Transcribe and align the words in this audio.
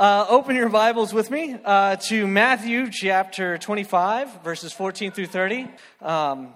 Uh, 0.00 0.24
open 0.30 0.56
your 0.56 0.70
Bibles 0.70 1.12
with 1.12 1.30
me 1.30 1.54
uh, 1.62 1.94
to 1.96 2.26
Matthew 2.26 2.88
chapter 2.90 3.58
25, 3.58 4.42
verses 4.42 4.72
14 4.72 5.12
through 5.12 5.26
30. 5.26 5.68
Um, 6.00 6.54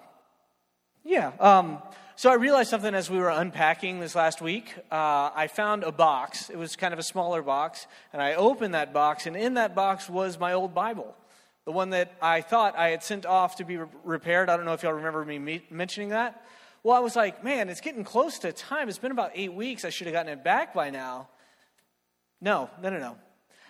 yeah. 1.05 1.31
Um, 1.39 1.83
so 2.17 2.31
I 2.31 2.37
realized 2.37 2.71
something 2.71 2.95
as 2.95 3.11
we 3.11 3.19
were 3.19 3.29
unpacking 3.29 4.01
this 4.01 4.15
last 4.15 4.41
week. 4.41 4.73
Uh, 4.91 5.29
I 5.35 5.49
found 5.49 5.85
a 5.85 5.93
box. 5.93 6.49
It 6.49 6.57
was 6.57 6.75
kind 6.75 6.95
of 6.95 6.99
a 6.99 7.03
smaller 7.03 7.43
box, 7.43 7.87
and 8.15 8.23
I 8.23 8.33
opened 8.33 8.73
that 8.73 8.95
box, 8.95 9.27
and 9.27 9.37
in 9.37 9.53
that 9.55 9.75
box 9.75 10.09
was 10.09 10.39
my 10.41 10.55
old 10.55 10.73
Bible, 10.73 11.15
the 11.67 11.73
one 11.73 11.91
that 11.91 12.15
I 12.23 12.41
thought 12.41 12.79
I 12.79 12.89
had 12.89 13.03
sent 13.03 13.27
off 13.27 13.57
to 13.57 13.67
be 13.67 13.77
re- 13.77 13.89
repaired. 14.05 14.49
I 14.49 14.57
don't 14.57 14.65
know 14.65 14.73
if 14.73 14.83
y'all 14.83 14.95
remember 14.95 15.23
me 15.23 15.39
me- 15.39 15.67
mentioning 15.69 16.09
that. 16.09 16.47
Well, 16.83 16.97
I 16.97 17.01
was 17.01 17.15
like, 17.15 17.45
man, 17.45 17.69
it's 17.69 17.83
getting 17.83 18.05
close 18.05 18.39
to 18.39 18.55
time. 18.55 18.89
It's 18.89 18.97
been 18.97 19.13
about 19.13 19.33
eight 19.35 19.53
weeks. 19.53 19.85
I 19.85 19.91
should 19.91 20.07
have 20.07 20.15
gotten 20.15 20.33
it 20.33 20.43
back 20.43 20.73
by 20.73 20.89
now. 20.89 21.29
No, 22.41 22.71
no, 22.81 22.89
no, 22.89 22.99
no. 22.99 23.17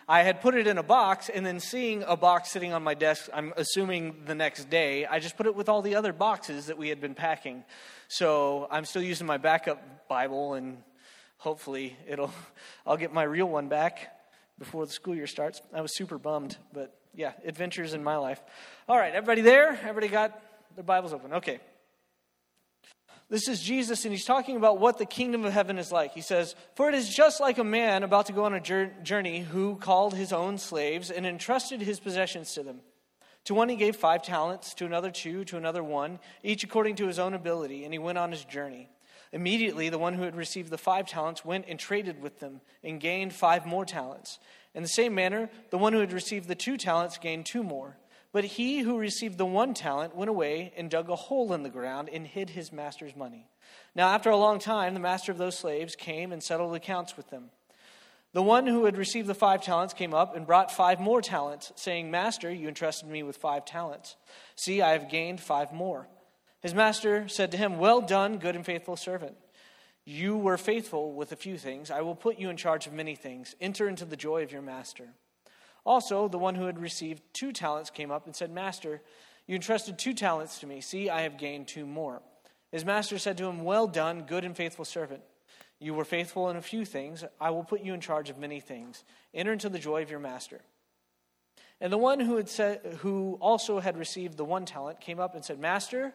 I 0.07 0.23
had 0.23 0.41
put 0.43 0.55
it 0.55 0.67
in 0.67 0.77
a 0.77 0.83
box, 0.83 1.31
and 1.31 1.47
then 1.47 1.61
seeing 1.61 2.03
a 2.03 2.17
box 2.17 2.51
sitting 2.51 2.73
on 2.73 2.83
my 2.83 2.95
desk, 2.95 3.31
I'm 3.33 3.55
assuming 3.57 4.25
the 4.27 4.35
next 4.35 4.69
day, 4.69 5.07
I 5.07 5.19
just 5.19 5.37
put 5.37 5.47
it 5.47 5.55
with 5.55 5.69
all 5.69 5.81
the 5.81 5.95
other 5.95 6.13
boxes 6.13 6.67
that 6.67 6.77
we 6.77 6.91
had 6.91 7.01
been 7.01 7.15
packing. 7.15 7.65
So 8.09 8.69
I'm 8.71 8.85
still 8.85 9.03
using 9.03 9.27
my 9.27 9.39
backup 9.39 10.07
Bible, 10.09 10.55
and 10.55 10.83
hopefully 11.39 11.97
it'll, 12.07 12.33
I'll 12.87 12.99
get 12.99 13.15
my 13.15 13.23
real 13.23 13.47
one 13.47 13.69
back 13.69 14.15
before 14.59 14.85
the 14.85 14.93
school 14.93 15.15
year 15.15 15.27
starts. 15.27 15.63
I 15.73 15.81
was 15.81 15.97
super 15.97 16.19
bummed, 16.19 16.59
but 16.73 16.95
yeah, 17.15 17.33
adventures 17.45 17.95
in 17.95 18.05
my 18.05 18.17
life. 18.17 18.43
All 18.89 18.99
right, 18.99 19.15
everybody 19.15 19.41
there? 19.41 19.71
Everybody 19.83 20.09
got 20.09 20.41
their 20.75 20.85
Bibles 20.85 21.13
open? 21.13 21.33
Okay. 21.35 21.61
This 23.31 23.49
is 23.49 23.63
Jesus, 23.63 24.05
and 24.05 24.13
he's 24.13 24.27
talking 24.27 24.57
about 24.57 24.79
what 24.79 24.99
the 24.99 25.07
kingdom 25.07 25.45
of 25.45 25.53
heaven 25.53 25.79
is 25.79 25.91
like. 25.91 26.13
He 26.13 26.21
says, 26.21 26.55
For 26.75 26.89
it 26.89 26.95
is 26.95 27.09
just 27.09 27.41
like 27.41 27.57
a 27.57 27.65
man 27.65 28.03
about 28.03 28.27
to 28.27 28.33
go 28.33 28.45
on 28.45 28.55
a 28.55 28.61
journey 29.03 29.41
who 29.41 29.77
called 29.77 30.15
his 30.15 30.33
own 30.33 30.59
slaves 30.59 31.11
and 31.11 31.27
entrusted 31.27 31.81
his 31.81 32.01
possessions 32.01 32.53
to 32.55 32.63
them. 32.63 32.81
To 33.45 33.55
one 33.55 33.69
he 33.69 33.77
gave 33.77 33.97
five 33.97 34.23
talents, 34.23 34.75
to 34.75 34.87
another 34.87 35.11
two, 35.11 35.45
to 35.47 35.57
another 35.57 35.83
one, 35.83 36.19
each 36.43 36.65
according 36.65 36.97
to 36.97 37.07
his 37.07 37.19
own 37.19 37.35
ability, 37.35 37.85
and 37.85 37.93
he 37.93 37.99
went 37.99 38.19
on 38.19 38.31
his 38.31 38.45
journey. 38.45 38.89
Immediately, 39.33 39.89
the 39.89 39.99
one 39.99 40.15
who 40.15 40.23
had 40.23 40.37
received 40.37 40.71
the 40.71 40.79
five 40.79 41.09
talents 41.09 41.45
went 41.45 41.67
and 41.67 41.79
traded 41.79 42.23
with 42.23 42.41
them 42.41 42.61
and 42.83 43.01
gained 43.01 43.33
five 43.33 43.67
more 43.67 43.85
talents. 43.85 44.39
In 44.75 44.83
the 44.83 44.89
same 44.89 45.15
manner, 45.15 45.51
the 45.71 45.79
one 45.79 45.93
who 45.93 46.01
had 46.01 46.13
received 46.13 46.47
the 46.47 46.55
two 46.55 46.77
talents 46.77 47.19
gained 47.19 47.47
two 47.47 47.63
more. 47.63 47.97
But 48.35 48.43
he 48.43 48.81
who 48.81 48.99
received 48.99 49.39
the 49.39 49.47
one 49.47 49.75
talent 49.75 50.17
went 50.17 50.29
away 50.29 50.73
and 50.77 50.91
dug 50.91 51.09
a 51.09 51.15
hole 51.15 51.53
in 51.53 51.63
the 51.63 51.71
ground 51.71 52.11
and 52.13 52.27
hid 52.27 52.51
his 52.51 52.73
master's 52.73 53.15
money. 53.15 53.47
Now, 53.95 54.09
after 54.09 54.29
a 54.29 54.37
long 54.37 54.59
time, 54.59 54.93
the 54.93 54.99
master 54.99 55.31
of 55.31 55.39
those 55.39 55.57
slaves 55.57 55.95
came 55.95 56.33
and 56.33 56.43
settled 56.43 56.75
accounts 56.75 57.17
with 57.17 57.31
them. 57.31 57.51
The 58.33 58.43
one 58.43 58.67
who 58.67 58.87
had 58.87 58.97
received 58.97 59.29
the 59.29 59.37
five 59.37 59.63
talents 59.63 59.95
came 59.95 60.13
up 60.13 60.35
and 60.35 60.49
brought 60.49 60.73
five 60.73 60.99
more 60.99 61.23
talents, 61.23 61.71
saying, 61.77 62.11
Master, 62.11 62.53
you 62.53 62.67
entrusted 62.67 63.09
me 63.09 63.23
with 63.23 63.37
five 63.37 63.65
talents. 63.65 64.17
See, 64.57 64.83
I 64.83 64.95
have 64.95 65.09
gained 65.09 65.41
five 65.41 65.73
more. 65.73 66.09
His 66.61 66.75
master 66.75 67.29
said 67.29 67.53
to 67.53 67.57
him, 67.57 67.79
Well 67.79 68.01
done, 68.01 68.39
good 68.39 68.57
and 68.57 68.67
faithful 68.67 68.97
servant. 68.97 69.37
You 70.05 70.37
were 70.37 70.59
faithful 70.59 71.13
with 71.13 71.31
a 71.31 71.37
few 71.37 71.57
things. 71.57 71.89
I 71.89 72.01
will 72.01 72.17
put 72.17 72.41
you 72.41 72.51
in 72.51 72.57
charge 72.57 72.89
of 72.89 72.93
many 72.93 73.15
things. 73.15 73.55
Enter 73.61 73.89
into 73.89 74.05
the 74.05 74.17
joy 74.17 74.43
of 74.43 74.51
your 74.51 74.61
master. 74.61 75.11
Also, 75.85 76.29
the 76.29 76.39
one 76.39 76.55
who 76.55 76.67
had 76.67 76.79
received 76.79 77.23
two 77.33 77.53
talents 77.53 77.91
came 77.91 78.11
up 78.11 78.27
and 78.27 78.35
said, 78.35 78.51
Master, 78.51 79.03
you 79.47 79.55
entrusted 79.55 79.99
two 79.99 80.15
talents 80.15 80.59
to 80.61 80.67
me. 80.67 80.81
See, 80.81 81.11
I 81.11 81.23
have 81.23 81.37
gained 81.37 81.69
two 81.69 81.87
more. 81.87 82.23
His 82.73 82.85
master 82.85 83.19
said 83.19 83.37
to 83.39 83.47
him, 83.47 83.63
Well 83.63 83.87
done, 83.87 84.23
good 84.23 84.45
and 84.45 84.57
faithful 84.57 84.85
servant. 84.85 85.23
You 85.79 85.93
were 85.95 86.05
faithful 86.05 86.49
in 86.49 86.57
a 86.57 86.63
few 86.63 86.85
things. 86.85 87.25
I 87.41 87.51
will 87.51 87.65
put 87.65 87.83
you 87.83 87.93
in 87.93 88.01
charge 88.01 88.31
of 88.31 88.39
many 88.39 88.61
things. 88.61 89.05
Enter 89.35 89.53
into 89.53 89.69
the 89.69 89.79
joy 89.79 90.03
of 90.03 90.11
your 90.11 90.21
master. 90.21 90.61
And 91.81 91.93
the 91.93 91.99
one 91.99 92.21
who, 92.21 92.37
had 92.37 92.49
said, 92.49 92.99
who 93.01 93.37
also 93.41 93.81
had 93.81 93.99
received 93.99 94.39
the 94.39 94.45
one 94.45 94.65
talent 94.65 95.01
came 95.01 95.21
up 95.21 95.35
and 95.35 95.45
said, 95.45 95.59
Master, 95.59 96.15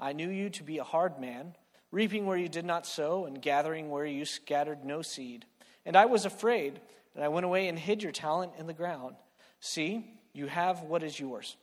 I 0.00 0.12
knew 0.12 0.30
you 0.30 0.48
to 0.50 0.62
be 0.62 0.78
a 0.78 0.84
hard 0.84 1.20
man, 1.20 1.54
reaping 1.90 2.24
where 2.24 2.36
you 2.36 2.48
did 2.48 2.64
not 2.64 2.86
sow, 2.86 3.26
and 3.26 3.42
gathering 3.42 3.90
where 3.90 4.06
you 4.06 4.24
scattered 4.24 4.84
no 4.84 5.02
seed. 5.02 5.44
And 5.84 5.96
I 5.96 6.06
was 6.06 6.24
afraid 6.24 6.80
and 7.14 7.24
I 7.24 7.28
went 7.28 7.46
away 7.46 7.68
and 7.68 7.78
hid 7.78 8.02
your 8.02 8.12
talent 8.12 8.52
in 8.58 8.66
the 8.66 8.72
ground. 8.72 9.16
See, 9.60 10.04
you 10.32 10.46
have 10.46 10.82
what 10.82 11.02
is 11.02 11.18
yours. 11.18 11.56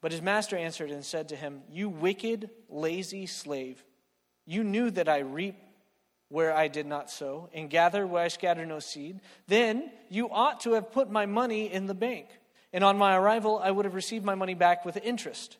But 0.00 0.12
his 0.12 0.22
master 0.22 0.56
answered 0.56 0.90
and 0.90 1.04
said 1.04 1.30
to 1.30 1.36
him, 1.36 1.62
You 1.70 1.88
wicked, 1.88 2.50
lazy 2.68 3.26
slave, 3.26 3.82
you 4.46 4.62
knew 4.64 4.90
that 4.92 5.08
I 5.08 5.18
reap 5.18 5.56
where 6.28 6.54
I 6.54 6.68
did 6.68 6.86
not 6.86 7.10
sow, 7.10 7.48
and 7.54 7.70
gather 7.70 8.06
where 8.06 8.22
I 8.22 8.28
scatter 8.28 8.66
no 8.66 8.80
seed. 8.80 9.20
Then 9.46 9.90
you 10.10 10.28
ought 10.30 10.60
to 10.60 10.74
have 10.74 10.92
put 10.92 11.10
my 11.10 11.26
money 11.26 11.72
in 11.72 11.86
the 11.86 11.94
bank, 11.94 12.26
and 12.72 12.84
on 12.84 12.98
my 12.98 13.16
arrival 13.16 13.58
I 13.62 13.70
would 13.70 13.86
have 13.86 13.94
received 13.94 14.24
my 14.24 14.34
money 14.34 14.54
back 14.54 14.84
with 14.84 14.98
interest. 14.98 15.56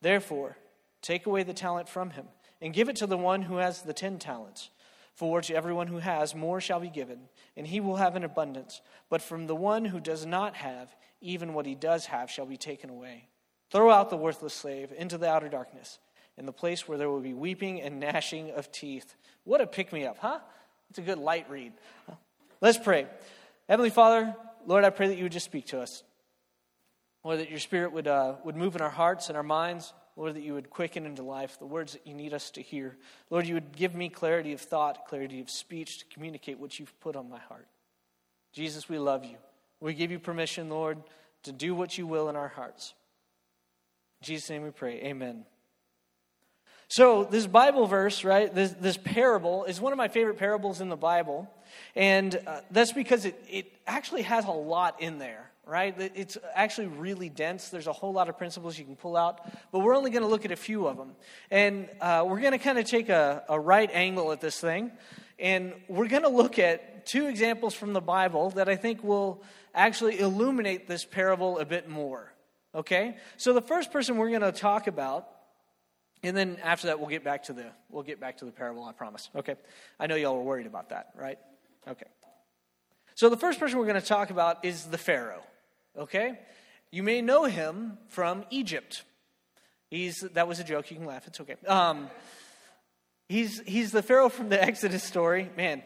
Therefore, 0.00 0.56
take 1.02 1.26
away 1.26 1.42
the 1.42 1.52
talent 1.52 1.88
from 1.88 2.10
him, 2.10 2.26
and 2.60 2.72
give 2.72 2.88
it 2.88 2.96
to 2.96 3.06
the 3.06 3.18
one 3.18 3.42
who 3.42 3.56
has 3.56 3.82
the 3.82 3.92
ten 3.92 4.18
talents. 4.18 4.70
For 5.14 5.42
to 5.42 5.54
everyone 5.54 5.88
who 5.88 5.98
has, 5.98 6.34
more 6.34 6.60
shall 6.60 6.80
be 6.80 6.88
given, 6.88 7.28
and 7.56 7.66
he 7.66 7.80
will 7.80 7.96
have 7.96 8.16
an 8.16 8.24
abundance. 8.24 8.80
But 9.10 9.20
from 9.22 9.46
the 9.46 9.54
one 9.54 9.84
who 9.84 10.00
does 10.00 10.24
not 10.24 10.56
have, 10.56 10.94
even 11.20 11.52
what 11.52 11.66
he 11.66 11.74
does 11.74 12.06
have 12.06 12.30
shall 12.30 12.46
be 12.46 12.56
taken 12.56 12.90
away. 12.90 13.28
Throw 13.70 13.90
out 13.90 14.10
the 14.10 14.16
worthless 14.16 14.54
slave 14.54 14.90
into 14.96 15.18
the 15.18 15.28
outer 15.28 15.48
darkness, 15.48 15.98
in 16.36 16.46
the 16.46 16.52
place 16.52 16.88
where 16.88 16.98
there 16.98 17.10
will 17.10 17.20
be 17.20 17.34
weeping 17.34 17.80
and 17.82 18.00
gnashing 18.00 18.50
of 18.52 18.72
teeth. 18.72 19.14
What 19.44 19.60
a 19.60 19.66
pick 19.66 19.92
me 19.92 20.06
up, 20.06 20.18
huh? 20.18 20.40
It's 20.90 20.98
a 20.98 21.02
good 21.02 21.18
light 21.18 21.48
read. 21.50 21.72
Let's 22.60 22.78
pray. 22.78 23.06
Heavenly 23.68 23.90
Father, 23.90 24.34
Lord, 24.66 24.84
I 24.84 24.90
pray 24.90 25.08
that 25.08 25.16
you 25.16 25.24
would 25.24 25.32
just 25.32 25.46
speak 25.46 25.66
to 25.68 25.80
us. 25.80 26.02
or 27.22 27.36
that 27.36 27.50
your 27.50 27.58
spirit 27.58 27.92
would, 27.92 28.08
uh, 28.08 28.34
would 28.44 28.56
move 28.56 28.74
in 28.76 28.82
our 28.82 28.90
hearts 28.90 29.28
and 29.28 29.36
our 29.36 29.42
minds. 29.42 29.92
Lord, 30.16 30.34
that 30.34 30.42
you 30.42 30.54
would 30.54 30.70
quicken 30.70 31.06
into 31.06 31.22
life 31.22 31.58
the 31.58 31.66
words 31.66 31.94
that 31.94 32.06
you 32.06 32.14
need 32.14 32.34
us 32.34 32.50
to 32.52 32.62
hear. 32.62 32.96
Lord, 33.30 33.46
you 33.46 33.54
would 33.54 33.74
give 33.74 33.94
me 33.94 34.08
clarity 34.08 34.52
of 34.52 34.60
thought, 34.60 35.06
clarity 35.06 35.40
of 35.40 35.50
speech 35.50 35.98
to 35.98 36.04
communicate 36.12 36.58
what 36.58 36.78
you've 36.78 36.98
put 37.00 37.16
on 37.16 37.30
my 37.30 37.38
heart. 37.38 37.66
Jesus, 38.52 38.88
we 38.88 38.98
love 38.98 39.24
you. 39.24 39.36
We 39.80 39.94
give 39.94 40.10
you 40.10 40.18
permission, 40.18 40.68
Lord, 40.68 40.98
to 41.44 41.52
do 41.52 41.74
what 41.74 41.96
you 41.96 42.06
will 42.06 42.28
in 42.28 42.36
our 42.36 42.48
hearts. 42.48 42.92
In 44.20 44.26
Jesus' 44.26 44.50
name 44.50 44.62
we 44.62 44.70
pray. 44.70 45.00
Amen. 45.02 45.44
So, 46.88 47.24
this 47.24 47.46
Bible 47.46 47.86
verse, 47.86 48.22
right, 48.22 48.54
this, 48.54 48.72
this 48.72 48.98
parable 48.98 49.64
is 49.64 49.80
one 49.80 49.92
of 49.92 49.96
my 49.96 50.08
favorite 50.08 50.36
parables 50.36 50.82
in 50.82 50.90
the 50.90 50.96
Bible. 50.96 51.50
And 51.96 52.38
uh, 52.46 52.60
that's 52.70 52.92
because 52.92 53.24
it, 53.24 53.42
it 53.50 53.72
actually 53.86 54.22
has 54.22 54.44
a 54.44 54.50
lot 54.50 55.00
in 55.00 55.18
there 55.18 55.51
right? 55.66 55.94
It's 56.14 56.36
actually 56.54 56.88
really 56.88 57.28
dense. 57.28 57.68
There's 57.68 57.86
a 57.86 57.92
whole 57.92 58.12
lot 58.12 58.28
of 58.28 58.36
principles 58.36 58.78
you 58.78 58.84
can 58.84 58.96
pull 58.96 59.16
out, 59.16 59.40
but 59.70 59.80
we're 59.80 59.96
only 59.96 60.10
going 60.10 60.22
to 60.22 60.28
look 60.28 60.44
at 60.44 60.50
a 60.50 60.56
few 60.56 60.86
of 60.86 60.96
them. 60.96 61.12
And 61.50 61.88
uh, 62.00 62.24
we're 62.26 62.40
going 62.40 62.52
to 62.52 62.58
kind 62.58 62.78
of 62.78 62.84
take 62.84 63.08
a, 63.08 63.44
a 63.48 63.58
right 63.58 63.90
angle 63.92 64.32
at 64.32 64.40
this 64.40 64.58
thing, 64.58 64.90
and 65.38 65.72
we're 65.88 66.08
going 66.08 66.22
to 66.22 66.28
look 66.28 66.58
at 66.58 67.06
two 67.06 67.26
examples 67.26 67.74
from 67.74 67.92
the 67.92 68.00
Bible 68.00 68.50
that 68.50 68.68
I 68.68 68.76
think 68.76 69.02
will 69.02 69.42
actually 69.74 70.18
illuminate 70.20 70.88
this 70.88 71.04
parable 71.04 71.58
a 71.58 71.64
bit 71.64 71.88
more. 71.88 72.32
Okay? 72.74 73.16
So 73.36 73.52
the 73.52 73.62
first 73.62 73.92
person 73.92 74.16
we're 74.16 74.30
going 74.30 74.42
to 74.42 74.52
talk 74.52 74.86
about 74.86 75.28
and 76.22 76.36
then 76.36 76.58
after 76.62 76.86
that 76.86 77.00
we'll 77.00 77.08
get 77.08 77.24
back 77.24 77.44
to 77.44 77.52
the 77.52 77.66
we'll 77.90 78.04
get 78.04 78.20
back 78.20 78.38
to 78.38 78.44
the 78.44 78.52
parable, 78.52 78.84
I 78.84 78.92
promise. 78.92 79.28
Okay. 79.34 79.56
I 79.98 80.06
know 80.06 80.14
y'all 80.14 80.36
were 80.36 80.44
worried 80.44 80.66
about 80.66 80.90
that, 80.90 81.10
right? 81.16 81.38
Okay. 81.88 82.06
So 83.14 83.28
the 83.28 83.36
first 83.36 83.58
person 83.58 83.78
we're 83.78 83.86
going 83.86 84.00
to 84.00 84.06
talk 84.06 84.30
about 84.30 84.64
is 84.64 84.84
the 84.84 84.98
Pharaoh. 84.98 85.42
Okay? 85.96 86.38
You 86.90 87.02
may 87.02 87.22
know 87.22 87.44
him 87.44 87.98
from 88.08 88.44
Egypt. 88.50 89.02
He's, 89.90 90.20
that 90.34 90.48
was 90.48 90.58
a 90.60 90.64
joke. 90.64 90.90
You 90.90 90.98
can 90.98 91.06
laugh. 91.06 91.26
It's 91.26 91.40
okay. 91.40 91.56
Um, 91.66 92.10
he's, 93.28 93.60
he's 93.66 93.92
the 93.92 94.02
Pharaoh 94.02 94.28
from 94.28 94.48
the 94.48 94.62
Exodus 94.70 95.02
story. 95.02 95.50
Man. 95.56 95.82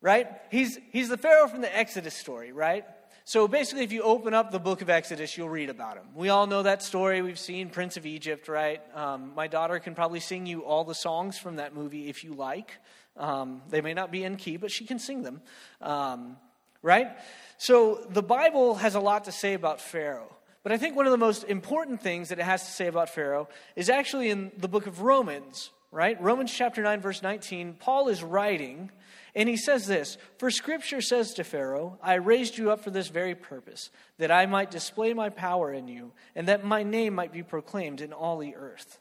Right? 0.00 0.28
He's, 0.50 0.78
he's 0.90 1.08
the 1.08 1.16
Pharaoh 1.16 1.46
from 1.46 1.60
the 1.60 1.76
Exodus 1.76 2.14
story, 2.14 2.52
right? 2.52 2.84
So 3.24 3.46
basically, 3.46 3.84
if 3.84 3.92
you 3.92 4.02
open 4.02 4.34
up 4.34 4.50
the 4.50 4.58
book 4.58 4.82
of 4.82 4.90
Exodus, 4.90 5.36
you'll 5.38 5.48
read 5.48 5.70
about 5.70 5.96
him. 5.96 6.06
We 6.16 6.28
all 6.28 6.48
know 6.48 6.64
that 6.64 6.82
story. 6.82 7.22
We've 7.22 7.38
seen 7.38 7.70
Prince 7.70 7.96
of 7.96 8.04
Egypt, 8.04 8.48
right? 8.48 8.80
Um, 8.96 9.32
my 9.36 9.46
daughter 9.46 9.78
can 9.78 9.94
probably 9.94 10.18
sing 10.18 10.44
you 10.44 10.64
all 10.64 10.82
the 10.82 10.94
songs 10.94 11.38
from 11.38 11.56
that 11.56 11.72
movie 11.72 12.08
if 12.08 12.24
you 12.24 12.34
like. 12.34 12.72
Um, 13.16 13.62
they 13.70 13.80
may 13.80 13.94
not 13.94 14.10
be 14.10 14.24
in 14.24 14.36
key, 14.36 14.56
but 14.56 14.72
she 14.72 14.84
can 14.86 14.98
sing 14.98 15.22
them. 15.22 15.40
Um, 15.80 16.36
right? 16.82 17.16
So 17.62 18.04
the 18.10 18.24
Bible 18.24 18.74
has 18.74 18.96
a 18.96 19.00
lot 19.00 19.26
to 19.26 19.30
say 19.30 19.54
about 19.54 19.80
Pharaoh. 19.80 20.34
But 20.64 20.72
I 20.72 20.78
think 20.78 20.96
one 20.96 21.06
of 21.06 21.12
the 21.12 21.16
most 21.16 21.44
important 21.44 22.02
things 22.02 22.30
that 22.30 22.40
it 22.40 22.44
has 22.44 22.64
to 22.64 22.72
say 22.72 22.88
about 22.88 23.08
Pharaoh 23.08 23.48
is 23.76 23.88
actually 23.88 24.30
in 24.30 24.50
the 24.58 24.66
book 24.66 24.88
of 24.88 25.00
Romans, 25.00 25.70
right? 25.92 26.20
Romans 26.20 26.52
chapter 26.52 26.82
9, 26.82 27.00
verse 27.00 27.22
19. 27.22 27.74
Paul 27.74 28.08
is 28.08 28.20
writing, 28.20 28.90
and 29.36 29.48
he 29.48 29.56
says 29.56 29.86
this 29.86 30.18
For 30.38 30.50
scripture 30.50 31.00
says 31.00 31.34
to 31.34 31.44
Pharaoh, 31.44 32.00
I 32.02 32.14
raised 32.14 32.58
you 32.58 32.72
up 32.72 32.82
for 32.82 32.90
this 32.90 33.06
very 33.06 33.36
purpose, 33.36 33.90
that 34.18 34.32
I 34.32 34.46
might 34.46 34.72
display 34.72 35.14
my 35.14 35.28
power 35.28 35.72
in 35.72 35.86
you, 35.86 36.10
and 36.34 36.48
that 36.48 36.64
my 36.64 36.82
name 36.82 37.14
might 37.14 37.32
be 37.32 37.44
proclaimed 37.44 38.00
in 38.00 38.12
all 38.12 38.38
the 38.38 38.56
earth. 38.56 38.98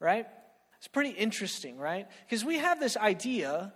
Right? 0.00 0.26
It's 0.78 0.88
pretty 0.88 1.10
interesting, 1.10 1.78
right? 1.78 2.08
Because 2.26 2.44
we 2.44 2.58
have 2.58 2.80
this 2.80 2.96
idea 2.96 3.72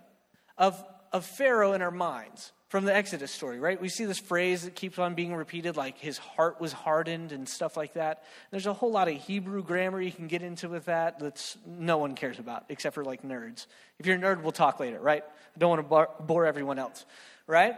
of, 0.57 0.85
of 1.13 1.25
Pharaoh 1.25 1.75
in 1.75 1.83
our 1.83 1.93
minds 1.93 2.51
from 2.69 2.85
the 2.85 2.95
Exodus 2.95 3.31
story, 3.31 3.59
right? 3.59 3.81
We 3.81 3.89
see 3.89 4.05
this 4.05 4.19
phrase 4.19 4.65
that 4.65 4.75
keeps 4.75 4.99
on 4.99 5.15
being 5.15 5.35
repeated, 5.35 5.77
like 5.77 5.99
his 5.99 6.19
heart 6.19 6.61
was 6.61 6.73
hardened 6.73 7.33
and 7.33 7.49
stuff 7.49 7.79
like 7.79 7.95
that. 7.95 8.25
There's 8.51 8.67
a 8.67 8.75
whole 8.75 8.91
lot 8.91 9.09
of 9.09 9.15
Hebrew 9.15 9.63
grammar 9.63 10.01
you 10.03 10.13
can 10.13 10.27
get 10.29 10.43
into 10.43 10.69
with 10.69 10.85
that 10.85 11.19
that's 11.19 11.57
no 11.67 11.97
one 11.97 12.15
cares 12.15 12.39
about, 12.39 12.67
except 12.69 12.95
for 12.95 13.05
like 13.05 13.23
nerds. 13.23 13.67
If 13.99 14.07
you're 14.07 14.17
a 14.17 14.19
nerd, 14.19 14.43
we'll 14.43 14.53
talk 14.53 14.81
later, 14.81 15.01
right? 15.01 15.25
I 15.25 15.59
don't 15.59 15.89
want 15.89 16.09
to 16.19 16.25
bore 16.25 16.45
everyone 16.45 16.79
else, 16.79 17.07
right? 17.47 17.75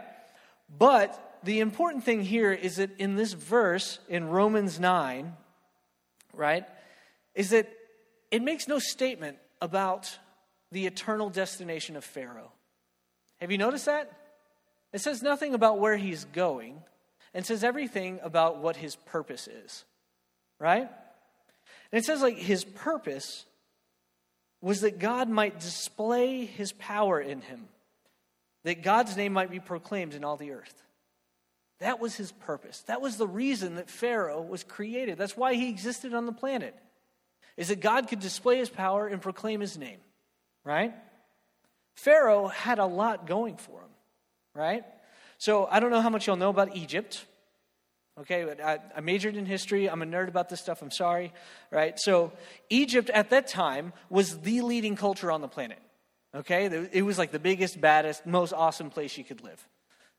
But 0.77 1.39
the 1.43 1.61
important 1.61 2.03
thing 2.03 2.21
here 2.21 2.51
is 2.51 2.75
that 2.75 2.91
in 2.99 3.15
this 3.15 3.31
verse 3.31 3.99
in 4.09 4.27
Romans 4.27 4.77
9, 4.77 5.33
right, 6.33 6.65
is 7.33 7.51
that 7.51 7.71
it 8.29 8.41
makes 8.41 8.67
no 8.67 8.77
statement 8.77 9.37
about 9.61 10.17
the 10.71 10.85
eternal 10.85 11.29
destination 11.29 11.95
of 11.95 12.03
Pharaoh. 12.03 12.51
Have 13.39 13.51
you 13.51 13.57
noticed 13.57 13.85
that? 13.85 14.11
It 14.93 14.99
says 14.99 15.21
nothing 15.21 15.53
about 15.53 15.79
where 15.79 15.97
he's 15.97 16.25
going 16.25 16.81
and 17.33 17.45
says 17.45 17.63
everything 17.63 18.19
about 18.23 18.57
what 18.57 18.75
his 18.75 18.95
purpose 18.95 19.47
is. 19.47 19.85
Right? 20.59 20.89
And 21.91 21.99
it 21.99 22.05
says, 22.05 22.21
like, 22.21 22.37
his 22.37 22.63
purpose 22.63 23.45
was 24.61 24.81
that 24.81 24.99
God 24.99 25.27
might 25.29 25.59
display 25.59 26.45
his 26.45 26.71
power 26.73 27.19
in 27.19 27.41
him, 27.41 27.67
that 28.63 28.83
God's 28.83 29.17
name 29.17 29.33
might 29.33 29.49
be 29.49 29.59
proclaimed 29.59 30.13
in 30.13 30.23
all 30.23 30.37
the 30.37 30.51
earth. 30.51 30.83
That 31.79 31.99
was 31.99 32.15
his 32.15 32.31
purpose. 32.31 32.81
That 32.83 33.01
was 33.01 33.17
the 33.17 33.27
reason 33.27 33.75
that 33.75 33.89
Pharaoh 33.89 34.41
was 34.41 34.63
created. 34.63 35.17
That's 35.17 35.35
why 35.35 35.55
he 35.55 35.69
existed 35.69 36.13
on 36.13 36.27
the 36.27 36.31
planet, 36.31 36.75
is 37.57 37.69
that 37.69 37.81
God 37.81 38.07
could 38.07 38.19
display 38.19 38.57
his 38.57 38.69
power 38.69 39.07
and 39.07 39.19
proclaim 39.19 39.61
his 39.61 39.77
name, 39.77 39.97
right? 40.63 40.93
Pharaoh 41.95 42.47
had 42.47 42.77
a 42.77 42.85
lot 42.85 43.25
going 43.25 43.57
for 43.57 43.81
him 43.81 43.90
right? 44.53 44.83
So 45.37 45.67
I 45.69 45.79
don't 45.79 45.91
know 45.91 46.01
how 46.01 46.09
much 46.09 46.27
y'all 46.27 46.35
know 46.35 46.49
about 46.49 46.75
Egypt. 46.75 47.25
Okay, 48.19 48.43
but 48.43 48.61
I, 48.61 48.79
I, 48.95 48.99
majored 48.99 49.35
in 49.37 49.45
history. 49.45 49.89
I'm 49.89 50.01
a 50.01 50.05
nerd 50.05 50.27
about 50.27 50.49
this 50.49 50.59
stuff. 50.59 50.81
I'm 50.81 50.91
sorry, 50.91 51.33
right? 51.71 51.97
So 51.97 52.33
Egypt 52.69 53.09
at 53.09 53.29
that 53.29 53.47
time 53.47 53.93
was 54.09 54.39
the 54.39 54.61
leading 54.61 54.95
culture 54.97 55.31
on 55.31 55.41
the 55.41 55.47
planet. 55.47 55.79
Okay, 56.35 56.65
it 56.91 57.01
was 57.01 57.17
like 57.17 57.31
the 57.31 57.39
biggest, 57.39 57.81
baddest, 57.81 58.25
most 58.25 58.53
awesome 58.53 58.89
place 58.89 59.17
you 59.17 59.23
could 59.23 59.43
live. 59.43 59.67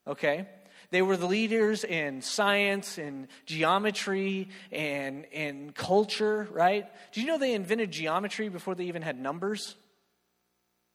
Okay, 0.07 0.47
they 0.91 1.01
were 1.01 1.17
the 1.17 1.27
leaders 1.27 1.85
in 1.85 2.21
science 2.21 2.99
and 2.99 3.29
geometry 3.47 4.49
and 4.71 5.27
and 5.33 5.75
culture. 5.75 6.49
Right? 6.51 6.87
Did 7.13 7.21
you 7.23 7.27
know 7.27 7.39
they 7.39 7.55
invented 7.55 7.91
geometry 7.91 8.49
before 8.49 8.75
they 8.75 8.85
even 8.85 9.03
had 9.03 9.19
numbers? 9.19 9.75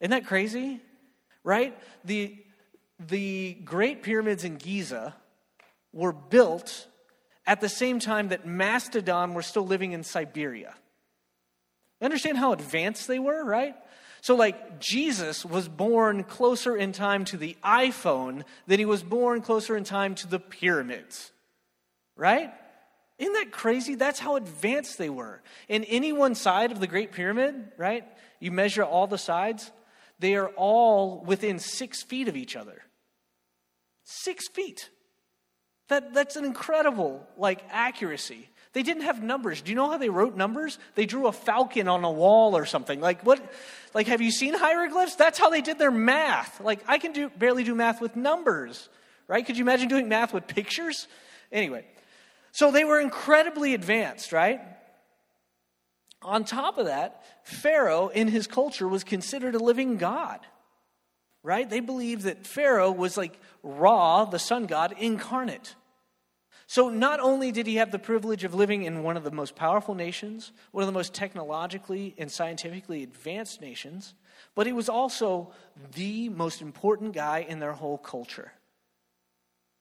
Isn't 0.00 0.10
that 0.10 0.26
crazy? 0.26 0.80
Right? 1.42 1.76
The 2.04 2.36
the 2.98 3.54
Great 3.64 4.02
Pyramids 4.02 4.44
in 4.44 4.56
Giza 4.56 5.14
were 5.92 6.12
built 6.12 6.86
at 7.46 7.60
the 7.60 7.68
same 7.68 7.98
time 7.98 8.28
that 8.28 8.46
Mastodon 8.46 9.34
were 9.34 9.42
still 9.42 9.66
living 9.66 9.92
in 9.92 10.02
Siberia. 10.02 10.74
Understand 12.00 12.38
how 12.38 12.52
advanced 12.52 13.08
they 13.08 13.18
were, 13.18 13.42
right? 13.44 13.74
So, 14.20 14.34
like, 14.34 14.80
Jesus 14.80 15.44
was 15.44 15.68
born 15.68 16.24
closer 16.24 16.76
in 16.76 16.92
time 16.92 17.24
to 17.26 17.36
the 17.36 17.56
iPhone 17.64 18.42
than 18.66 18.78
he 18.78 18.84
was 18.84 19.02
born 19.02 19.40
closer 19.40 19.76
in 19.76 19.84
time 19.84 20.14
to 20.16 20.26
the 20.26 20.40
pyramids, 20.40 21.32
right? 22.16 22.52
Isn't 23.18 23.32
that 23.34 23.50
crazy? 23.52 23.94
That's 23.94 24.18
how 24.18 24.36
advanced 24.36 24.98
they 24.98 25.10
were. 25.10 25.40
In 25.68 25.84
any 25.84 26.12
one 26.12 26.34
side 26.34 26.72
of 26.72 26.80
the 26.80 26.86
Great 26.86 27.12
Pyramid, 27.12 27.72
right? 27.76 28.04
You 28.40 28.52
measure 28.52 28.84
all 28.84 29.06
the 29.06 29.18
sides, 29.18 29.70
they 30.18 30.34
are 30.36 30.48
all 30.50 31.22
within 31.24 31.58
six 31.58 32.02
feet 32.02 32.28
of 32.28 32.36
each 32.36 32.56
other. 32.56 32.82
Six 34.10 34.48
feet. 34.48 34.88
That, 35.88 36.14
that's 36.14 36.36
an 36.36 36.46
incredible, 36.46 37.26
like, 37.36 37.62
accuracy. 37.70 38.48
They 38.72 38.82
didn't 38.82 39.02
have 39.02 39.22
numbers. 39.22 39.60
Do 39.60 39.70
you 39.70 39.76
know 39.76 39.90
how 39.90 39.98
they 39.98 40.08
wrote 40.08 40.34
numbers? 40.34 40.78
They 40.94 41.04
drew 41.04 41.26
a 41.26 41.32
falcon 41.32 41.88
on 41.88 42.02
a 42.04 42.10
wall 42.10 42.56
or 42.56 42.64
something. 42.64 43.02
Like, 43.02 43.20
what? 43.26 43.38
Like, 43.92 44.06
have 44.06 44.22
you 44.22 44.30
seen 44.30 44.54
hieroglyphs? 44.54 45.16
That's 45.16 45.38
how 45.38 45.50
they 45.50 45.60
did 45.60 45.78
their 45.78 45.90
math. 45.90 46.58
Like, 46.62 46.80
I 46.88 46.96
can 46.96 47.12
do, 47.12 47.28
barely 47.28 47.64
do 47.64 47.74
math 47.74 48.00
with 48.00 48.16
numbers, 48.16 48.88
right? 49.26 49.44
Could 49.44 49.58
you 49.58 49.64
imagine 49.64 49.88
doing 49.88 50.08
math 50.08 50.32
with 50.32 50.46
pictures? 50.46 51.06
Anyway, 51.52 51.84
so 52.50 52.70
they 52.70 52.84
were 52.84 53.00
incredibly 53.00 53.74
advanced, 53.74 54.32
right? 54.32 54.62
On 56.22 56.44
top 56.44 56.78
of 56.78 56.86
that, 56.86 57.22
Pharaoh 57.42 58.08
in 58.08 58.28
his 58.28 58.46
culture 58.46 58.88
was 58.88 59.04
considered 59.04 59.54
a 59.54 59.58
living 59.58 59.98
god 59.98 60.40
right? 61.48 61.70
They 61.70 61.80
believed 61.80 62.24
that 62.24 62.46
Pharaoh 62.46 62.92
was 62.92 63.16
like 63.16 63.40
Ra, 63.62 64.26
the 64.26 64.38
sun 64.38 64.66
god, 64.66 64.94
incarnate. 64.98 65.76
So 66.66 66.90
not 66.90 67.20
only 67.20 67.52
did 67.52 67.66
he 67.66 67.76
have 67.76 67.90
the 67.90 67.98
privilege 67.98 68.44
of 68.44 68.52
living 68.52 68.82
in 68.82 69.02
one 69.02 69.16
of 69.16 69.24
the 69.24 69.30
most 69.30 69.56
powerful 69.56 69.94
nations, 69.94 70.52
one 70.72 70.82
of 70.82 70.86
the 70.86 70.92
most 70.92 71.14
technologically 71.14 72.14
and 72.18 72.30
scientifically 72.30 73.02
advanced 73.02 73.62
nations, 73.62 74.12
but 74.54 74.66
he 74.66 74.74
was 74.74 74.90
also 74.90 75.50
the 75.94 76.28
most 76.28 76.60
important 76.60 77.14
guy 77.14 77.46
in 77.48 77.60
their 77.60 77.72
whole 77.72 77.96
culture. 77.96 78.52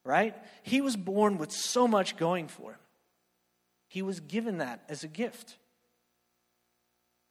Right? 0.06 0.36
He 0.64 0.80
was 0.80 0.96
born 0.96 1.38
with 1.38 1.52
so 1.52 1.86
much 1.86 2.16
going 2.16 2.48
for 2.48 2.72
him. 2.72 2.80
He 3.90 4.02
was 4.02 4.22
given 4.22 4.60
that 4.60 4.86
as 4.88 5.04
a 5.04 5.10
gift. 5.10 5.58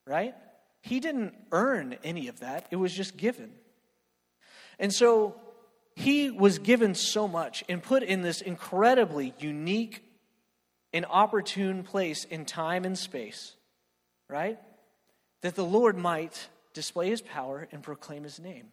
Right? 0.07 0.35
He 0.83 1.01
didn't 1.01 1.35
earn 1.53 1.97
any 2.05 2.29
of 2.29 2.41
that, 2.41 2.67
it 2.71 2.77
was 2.77 2.93
just 2.93 3.17
given. 3.17 3.53
And 4.79 4.93
so 4.93 5.35
he 5.95 6.31
was 6.31 6.59
given 6.59 6.95
so 6.95 7.27
much 7.27 7.65
and 7.69 7.83
put 7.83 8.03
in 8.03 8.23
this 8.23 8.41
incredibly 8.41 9.35
unique 9.39 10.05
and 10.93 11.07
opportune 11.09 11.83
place 11.83 12.25
in 12.25 12.45
time 12.45 12.85
and 12.85 12.97
space, 12.97 13.55
right? 14.29 14.59
That 15.43 15.55
the 15.55 15.65
Lord 15.65 15.97
might 15.97 16.49
display 16.75 17.09
his 17.09 17.23
power 17.23 17.67
and 17.73 17.83
proclaim 17.83 18.23
his 18.23 18.39
name. 18.39 18.67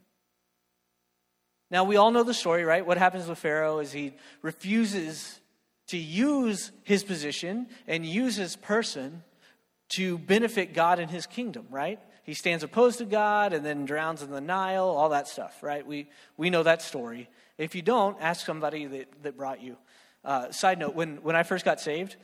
Now, 1.72 1.86
we 1.86 1.96
all 1.96 2.12
know 2.12 2.24
the 2.24 2.34
story, 2.34 2.66
right? 2.66 2.86
What 2.86 2.98
happens 2.98 3.28
with 3.28 3.40
Pharaoh 3.40 3.80
is 3.80 3.92
he 3.92 4.14
refuses 4.42 5.40
to 5.88 5.98
use 5.98 6.72
his 6.84 7.04
position 7.04 7.68
and 7.88 8.06
use 8.06 8.36
his 8.36 8.56
person 8.56 9.24
to 9.96 10.18
benefit 10.18 10.74
God 10.74 11.00
and 11.00 11.10
his 11.10 11.26
kingdom, 11.26 11.68
right? 11.72 12.00
He 12.24 12.34
stands 12.34 12.64
opposed 12.64 12.98
to 13.00 13.06
God 13.06 13.54
and 13.54 13.66
then 13.66 13.86
drowns 13.86 14.22
in 14.22 14.32
the 14.32 14.42
Nile, 14.42 14.86
all 14.86 15.10
that 15.10 15.28
stuff, 15.28 15.62
right? 15.62 15.86
We, 15.86 16.10
we 16.38 16.50
know 16.50 16.64
that 16.64 16.82
story. 16.82 17.30
If 17.58 17.76
you 17.76 17.82
don't, 17.82 18.18
ask 18.22 18.46
somebody 18.46 18.86
that, 18.86 19.24
that 19.24 19.38
brought 19.38 19.62
you. 19.62 19.78
Uh, 20.24 20.52
side 20.52 20.80
note, 20.80 20.96
when, 20.96 21.18
when 21.18 21.36
I 21.36 21.44
first 21.44 21.66
got 21.66 21.82
saved, 21.82 22.16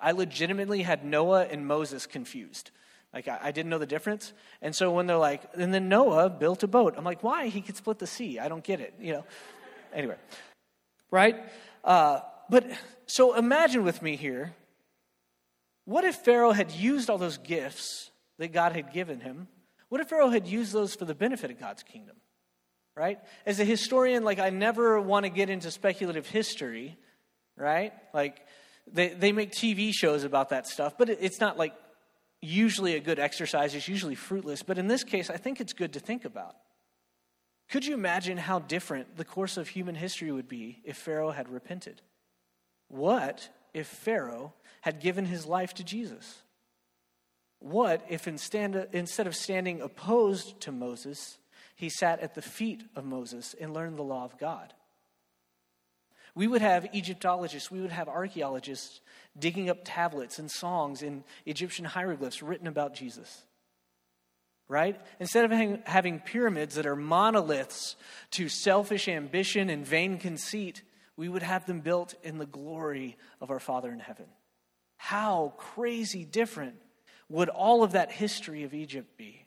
I 0.00 0.12
legitimately 0.12 0.82
had 0.82 1.04
Noah 1.04 1.44
and 1.44 1.66
Moses 1.66 2.06
confused. 2.06 2.70
Like, 3.12 3.26
I, 3.26 3.38
I, 3.42 3.50
didn't 3.50 3.70
know 3.70 3.78
the 3.78 3.86
difference. 3.86 4.32
And 4.62 4.76
so 4.76 4.92
when 4.92 5.06
they're 5.06 5.16
like, 5.16 5.42
and 5.54 5.74
then 5.74 5.88
Noah 5.88 6.30
built 6.30 6.62
a 6.62 6.68
boat, 6.68 6.94
I'm 6.96 7.04
like, 7.04 7.24
why? 7.24 7.48
He 7.48 7.60
could 7.60 7.76
split 7.76 7.98
the 7.98 8.06
sea. 8.06 8.38
I 8.38 8.48
don't 8.48 8.62
get 8.62 8.80
it, 8.80 8.94
you 9.00 9.12
know. 9.12 9.24
Anyway, 9.92 10.16
right? 11.10 11.36
Uh, 11.82 12.20
but 12.48 12.64
so 13.06 13.34
imagine 13.34 13.82
with 13.82 14.02
me 14.02 14.16
here 14.16 14.54
what 15.84 16.04
if 16.04 16.16
Pharaoh 16.16 16.52
had 16.52 16.70
used 16.70 17.08
all 17.08 17.16
those 17.16 17.38
gifts 17.38 18.07
that 18.38 18.52
God 18.52 18.72
had 18.72 18.92
given 18.92 19.20
him, 19.20 19.48
what 19.88 20.00
if 20.00 20.08
Pharaoh 20.08 20.30
had 20.30 20.46
used 20.46 20.72
those 20.72 20.94
for 20.94 21.04
the 21.04 21.14
benefit 21.14 21.50
of 21.50 21.58
God's 21.58 21.82
kingdom? 21.82 22.16
Right? 22.96 23.18
As 23.46 23.60
a 23.60 23.64
historian, 23.64 24.24
like, 24.24 24.38
I 24.38 24.50
never 24.50 25.00
want 25.00 25.24
to 25.24 25.30
get 25.30 25.50
into 25.50 25.70
speculative 25.70 26.26
history, 26.26 26.96
right? 27.56 27.92
Like, 28.12 28.40
they, 28.92 29.08
they 29.08 29.32
make 29.32 29.52
TV 29.52 29.92
shows 29.92 30.24
about 30.24 30.48
that 30.48 30.66
stuff, 30.66 30.94
but 30.98 31.08
it, 31.08 31.18
it's 31.20 31.40
not 31.40 31.56
like 31.58 31.74
usually 32.40 32.94
a 32.94 33.00
good 33.00 33.18
exercise. 33.18 33.74
It's 33.74 33.88
usually 33.88 34.14
fruitless. 34.14 34.62
But 34.62 34.78
in 34.78 34.88
this 34.88 35.04
case, 35.04 35.30
I 35.30 35.36
think 35.36 35.60
it's 35.60 35.72
good 35.72 35.92
to 35.94 36.00
think 36.00 36.24
about. 36.24 36.56
Could 37.70 37.84
you 37.84 37.94
imagine 37.94 38.38
how 38.38 38.60
different 38.60 39.16
the 39.16 39.24
course 39.24 39.56
of 39.56 39.68
human 39.68 39.94
history 39.94 40.32
would 40.32 40.48
be 40.48 40.80
if 40.84 40.96
Pharaoh 40.96 41.30
had 41.30 41.48
repented? 41.48 42.00
What 42.88 43.48
if 43.74 43.86
Pharaoh 43.86 44.54
had 44.80 45.00
given 45.00 45.26
his 45.26 45.44
life 45.44 45.74
to 45.74 45.84
Jesus? 45.84 46.42
What 47.60 48.04
if 48.08 48.28
instead 48.28 49.26
of 49.26 49.36
standing 49.36 49.80
opposed 49.80 50.60
to 50.62 50.72
Moses, 50.72 51.38
he 51.74 51.88
sat 51.88 52.20
at 52.20 52.34
the 52.34 52.42
feet 52.42 52.84
of 52.94 53.04
Moses 53.04 53.54
and 53.60 53.74
learned 53.74 53.98
the 53.98 54.02
law 54.02 54.24
of 54.24 54.38
God? 54.38 54.74
We 56.34 56.46
would 56.46 56.62
have 56.62 56.94
Egyptologists, 56.94 57.70
we 57.70 57.80
would 57.80 57.90
have 57.90 58.08
archaeologists 58.08 59.00
digging 59.36 59.70
up 59.70 59.78
tablets 59.84 60.38
and 60.38 60.48
songs 60.48 61.02
in 61.02 61.24
Egyptian 61.46 61.84
hieroglyphs 61.84 62.42
written 62.42 62.68
about 62.68 62.94
Jesus. 62.94 63.42
Right? 64.68 65.00
Instead 65.18 65.50
of 65.50 65.80
having 65.84 66.20
pyramids 66.20 66.76
that 66.76 66.86
are 66.86 66.94
monoliths 66.94 67.96
to 68.32 68.48
selfish 68.48 69.08
ambition 69.08 69.70
and 69.70 69.84
vain 69.84 70.18
conceit, 70.18 70.82
we 71.16 71.28
would 71.28 71.42
have 71.42 71.66
them 71.66 71.80
built 71.80 72.14
in 72.22 72.38
the 72.38 72.46
glory 72.46 73.16
of 73.40 73.50
our 73.50 73.58
Father 73.58 73.90
in 73.90 73.98
heaven. 73.98 74.26
How 74.96 75.54
crazy 75.56 76.24
different 76.24 76.76
would 77.28 77.48
all 77.48 77.82
of 77.82 77.92
that 77.92 78.10
history 78.10 78.64
of 78.64 78.74
Egypt 78.74 79.16
be 79.16 79.44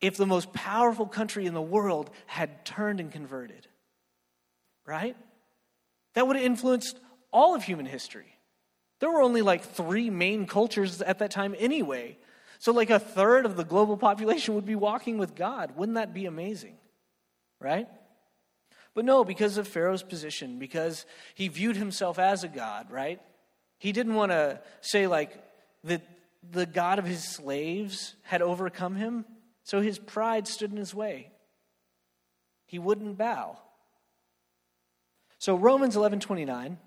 if 0.00 0.16
the 0.16 0.26
most 0.26 0.52
powerful 0.52 1.06
country 1.06 1.46
in 1.46 1.54
the 1.54 1.62
world 1.62 2.10
had 2.26 2.64
turned 2.64 3.00
and 3.00 3.12
converted? 3.12 3.68
right? 4.86 5.16
That 6.14 6.26
would 6.26 6.36
have 6.36 6.44
influenced 6.44 6.98
all 7.32 7.54
of 7.54 7.64
human 7.64 7.86
history. 7.86 8.36
There 9.00 9.10
were 9.10 9.22
only 9.22 9.42
like 9.42 9.64
three 9.64 10.10
main 10.10 10.46
cultures 10.46 11.02
at 11.02 11.18
that 11.18 11.30
time 11.30 11.54
anyway. 11.58 12.18
So, 12.58 12.72
like 12.72 12.90
a 12.90 12.98
third 12.98 13.44
of 13.46 13.56
the 13.56 13.64
global 13.64 13.96
population 13.96 14.54
would 14.54 14.66
be 14.66 14.76
walking 14.76 15.18
with 15.18 15.34
God. 15.34 15.76
Wouldn't 15.76 15.96
that 15.96 16.14
be 16.14 16.26
amazing? 16.26 16.76
Right? 17.58 17.88
But 18.94 19.04
no, 19.04 19.24
because 19.24 19.56
of 19.56 19.66
Pharaoh's 19.66 20.02
position, 20.02 20.58
because 20.58 21.06
he 21.34 21.48
viewed 21.48 21.76
himself 21.76 22.18
as 22.18 22.44
a 22.44 22.48
God, 22.48 22.90
right? 22.90 23.20
He 23.78 23.90
didn't 23.90 24.14
want 24.14 24.32
to 24.32 24.60
say, 24.80 25.06
like, 25.06 25.32
that 25.84 26.02
the 26.50 26.66
God 26.66 26.98
of 26.98 27.04
his 27.04 27.24
slaves 27.24 28.14
had 28.22 28.42
overcome 28.42 28.96
him, 28.96 29.24
so 29.62 29.80
his 29.80 29.98
pride 29.98 30.48
stood 30.48 30.70
in 30.70 30.76
his 30.76 30.94
way. 30.94 31.30
He 32.66 32.78
wouldn't 32.78 33.18
bow. 33.18 33.58
So 35.38 35.56
Romans 35.56 35.96
11:29 35.96 36.78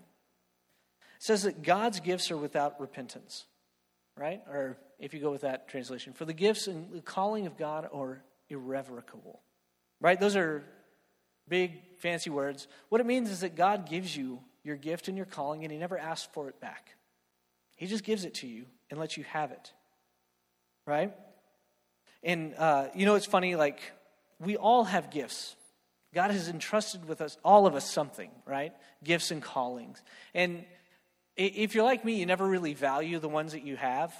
says 1.19 1.43
that 1.43 1.61
God's 1.63 1.99
gifts 1.99 2.31
are 2.31 2.37
without 2.37 2.79
repentance, 2.79 3.45
right? 4.17 4.41
Or 4.47 4.77
if 4.99 5.13
you 5.13 5.19
go 5.19 5.31
with 5.31 5.41
that 5.41 5.67
translation, 5.67 6.13
for 6.13 6.25
the 6.25 6.33
gifts 6.33 6.67
and 6.67 6.91
the 6.91 7.01
calling 7.01 7.47
of 7.47 7.57
God 7.57 7.87
are 7.93 8.23
irrevocable. 8.49 9.41
Right? 10.01 10.19
Those 10.19 10.35
are 10.35 10.63
big 11.47 11.97
fancy 11.97 12.29
words. 12.29 12.67
What 12.89 13.01
it 13.01 13.07
means 13.07 13.29
is 13.29 13.41
that 13.41 13.55
God 13.55 13.89
gives 13.89 14.15
you 14.15 14.41
your 14.63 14.75
gift 14.75 15.07
and 15.07 15.17
your 15.17 15.25
calling 15.25 15.63
and 15.63 15.71
he 15.71 15.77
never 15.77 15.97
asks 15.97 16.29
for 16.33 16.49
it 16.49 16.59
back. 16.59 16.95
He 17.75 17.87
just 17.87 18.03
gives 18.03 18.25
it 18.25 18.35
to 18.35 18.47
you 18.47 18.65
and 18.89 18.99
let 18.99 19.17
you 19.17 19.23
have 19.25 19.51
it. 19.51 19.71
Right? 20.85 21.13
And 22.23 22.55
uh, 22.55 22.87
you 22.95 23.05
know, 23.05 23.15
it's 23.15 23.25
funny, 23.25 23.55
like, 23.55 23.79
we 24.39 24.57
all 24.57 24.83
have 24.83 25.11
gifts. 25.11 25.55
God 26.13 26.31
has 26.31 26.47
entrusted 26.49 27.07
with 27.07 27.21
us, 27.21 27.37
all 27.43 27.67
of 27.67 27.75
us, 27.75 27.89
something, 27.89 28.31
right? 28.45 28.73
Gifts 29.03 29.31
and 29.31 29.41
callings. 29.41 30.01
And 30.33 30.65
if 31.35 31.75
you're 31.75 31.83
like 31.83 32.05
me, 32.05 32.15
you 32.15 32.25
never 32.25 32.47
really 32.47 32.73
value 32.73 33.19
the 33.19 33.29
ones 33.29 33.51
that 33.51 33.63
you 33.63 33.75
have. 33.75 34.13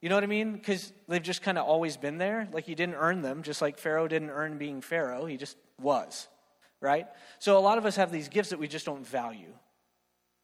You 0.00 0.08
know 0.08 0.14
what 0.14 0.24
I 0.24 0.28
mean? 0.28 0.52
Because 0.52 0.92
they've 1.08 1.22
just 1.22 1.42
kind 1.42 1.58
of 1.58 1.66
always 1.66 1.98
been 1.98 2.16
there. 2.16 2.48
Like 2.52 2.68
you 2.68 2.74
didn't 2.74 2.94
earn 2.94 3.20
them, 3.20 3.42
just 3.42 3.60
like 3.60 3.78
Pharaoh 3.78 4.08
didn't 4.08 4.30
earn 4.30 4.56
being 4.56 4.80
Pharaoh. 4.80 5.26
He 5.26 5.36
just 5.36 5.58
was, 5.80 6.26
right? 6.80 7.06
So 7.38 7.58
a 7.58 7.60
lot 7.60 7.76
of 7.76 7.84
us 7.84 7.96
have 7.96 8.10
these 8.10 8.28
gifts 8.28 8.50
that 8.50 8.58
we 8.58 8.66
just 8.66 8.86
don't 8.86 9.06
value, 9.06 9.52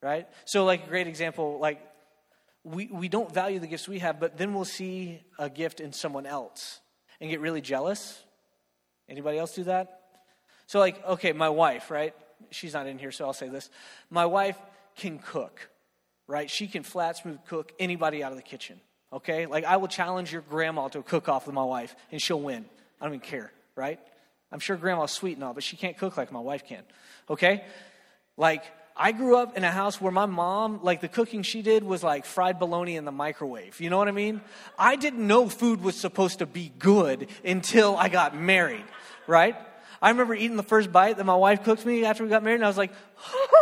right? 0.02 0.28
So, 0.44 0.66
like 0.66 0.84
a 0.84 0.88
great 0.88 1.06
example, 1.06 1.58
like 1.58 1.80
we, 2.66 2.86
we 2.86 3.08
don't 3.08 3.32
value 3.32 3.60
the 3.60 3.68
gifts 3.68 3.86
we 3.86 4.00
have, 4.00 4.18
but 4.18 4.36
then 4.36 4.52
we'll 4.52 4.64
see 4.64 5.22
a 5.38 5.48
gift 5.48 5.80
in 5.80 5.92
someone 5.92 6.26
else 6.26 6.80
and 7.20 7.30
get 7.30 7.40
really 7.40 7.60
jealous. 7.60 8.20
Anybody 9.08 9.38
else 9.38 9.54
do 9.54 9.64
that? 9.64 10.00
So, 10.66 10.80
like, 10.80 11.04
okay, 11.06 11.32
my 11.32 11.48
wife, 11.48 11.92
right? 11.92 12.12
She's 12.50 12.74
not 12.74 12.88
in 12.88 12.98
here, 12.98 13.12
so 13.12 13.24
I'll 13.24 13.32
say 13.32 13.48
this. 13.48 13.70
My 14.10 14.26
wife 14.26 14.58
can 14.96 15.20
cook, 15.20 15.70
right? 16.26 16.50
She 16.50 16.66
can 16.66 16.82
flat 16.82 17.16
smooth 17.16 17.38
cook 17.46 17.72
anybody 17.78 18.24
out 18.24 18.32
of 18.32 18.36
the 18.36 18.42
kitchen, 18.42 18.80
okay? 19.12 19.46
Like, 19.46 19.64
I 19.64 19.76
will 19.76 19.88
challenge 19.88 20.32
your 20.32 20.42
grandma 20.42 20.88
to 20.88 21.02
cook 21.02 21.28
off 21.28 21.46
with 21.46 21.54
my 21.54 21.64
wife, 21.64 21.94
and 22.10 22.20
she'll 22.20 22.40
win. 22.40 22.64
I 23.00 23.04
don't 23.04 23.14
even 23.14 23.20
care, 23.20 23.52
right? 23.76 24.00
I'm 24.50 24.58
sure 24.58 24.76
grandma's 24.76 25.12
sweet 25.12 25.34
and 25.34 25.44
all, 25.44 25.54
but 25.54 25.62
she 25.62 25.76
can't 25.76 25.96
cook 25.96 26.16
like 26.16 26.32
my 26.32 26.40
wife 26.40 26.66
can, 26.66 26.82
okay? 27.30 27.64
Like, 28.36 28.64
I 28.98 29.12
grew 29.12 29.36
up 29.36 29.58
in 29.58 29.64
a 29.64 29.70
house 29.70 30.00
where 30.00 30.10
my 30.10 30.24
mom, 30.24 30.80
like 30.82 31.02
the 31.02 31.08
cooking 31.08 31.42
she 31.42 31.60
did 31.60 31.84
was 31.84 32.02
like 32.02 32.24
fried 32.24 32.58
bologna 32.58 32.96
in 32.96 33.04
the 33.04 33.12
microwave. 33.12 33.78
You 33.78 33.90
know 33.90 33.98
what 33.98 34.08
I 34.08 34.12
mean? 34.12 34.40
I 34.78 34.96
didn't 34.96 35.26
know 35.26 35.50
food 35.50 35.82
was 35.82 35.96
supposed 35.96 36.38
to 36.38 36.46
be 36.46 36.72
good 36.78 37.28
until 37.44 37.94
I 37.96 38.08
got 38.08 38.34
married, 38.34 38.84
right? 39.26 39.54
I 40.00 40.10
remember 40.10 40.34
eating 40.34 40.56
the 40.56 40.62
first 40.62 40.92
bite 40.92 41.18
that 41.18 41.24
my 41.24 41.36
wife 41.36 41.62
cooked 41.62 41.84
me 41.84 42.06
after 42.06 42.24
we 42.24 42.30
got 42.30 42.42
married, 42.42 42.56
and 42.56 42.64
I 42.64 42.68
was 42.68 42.78
like, 42.78 42.92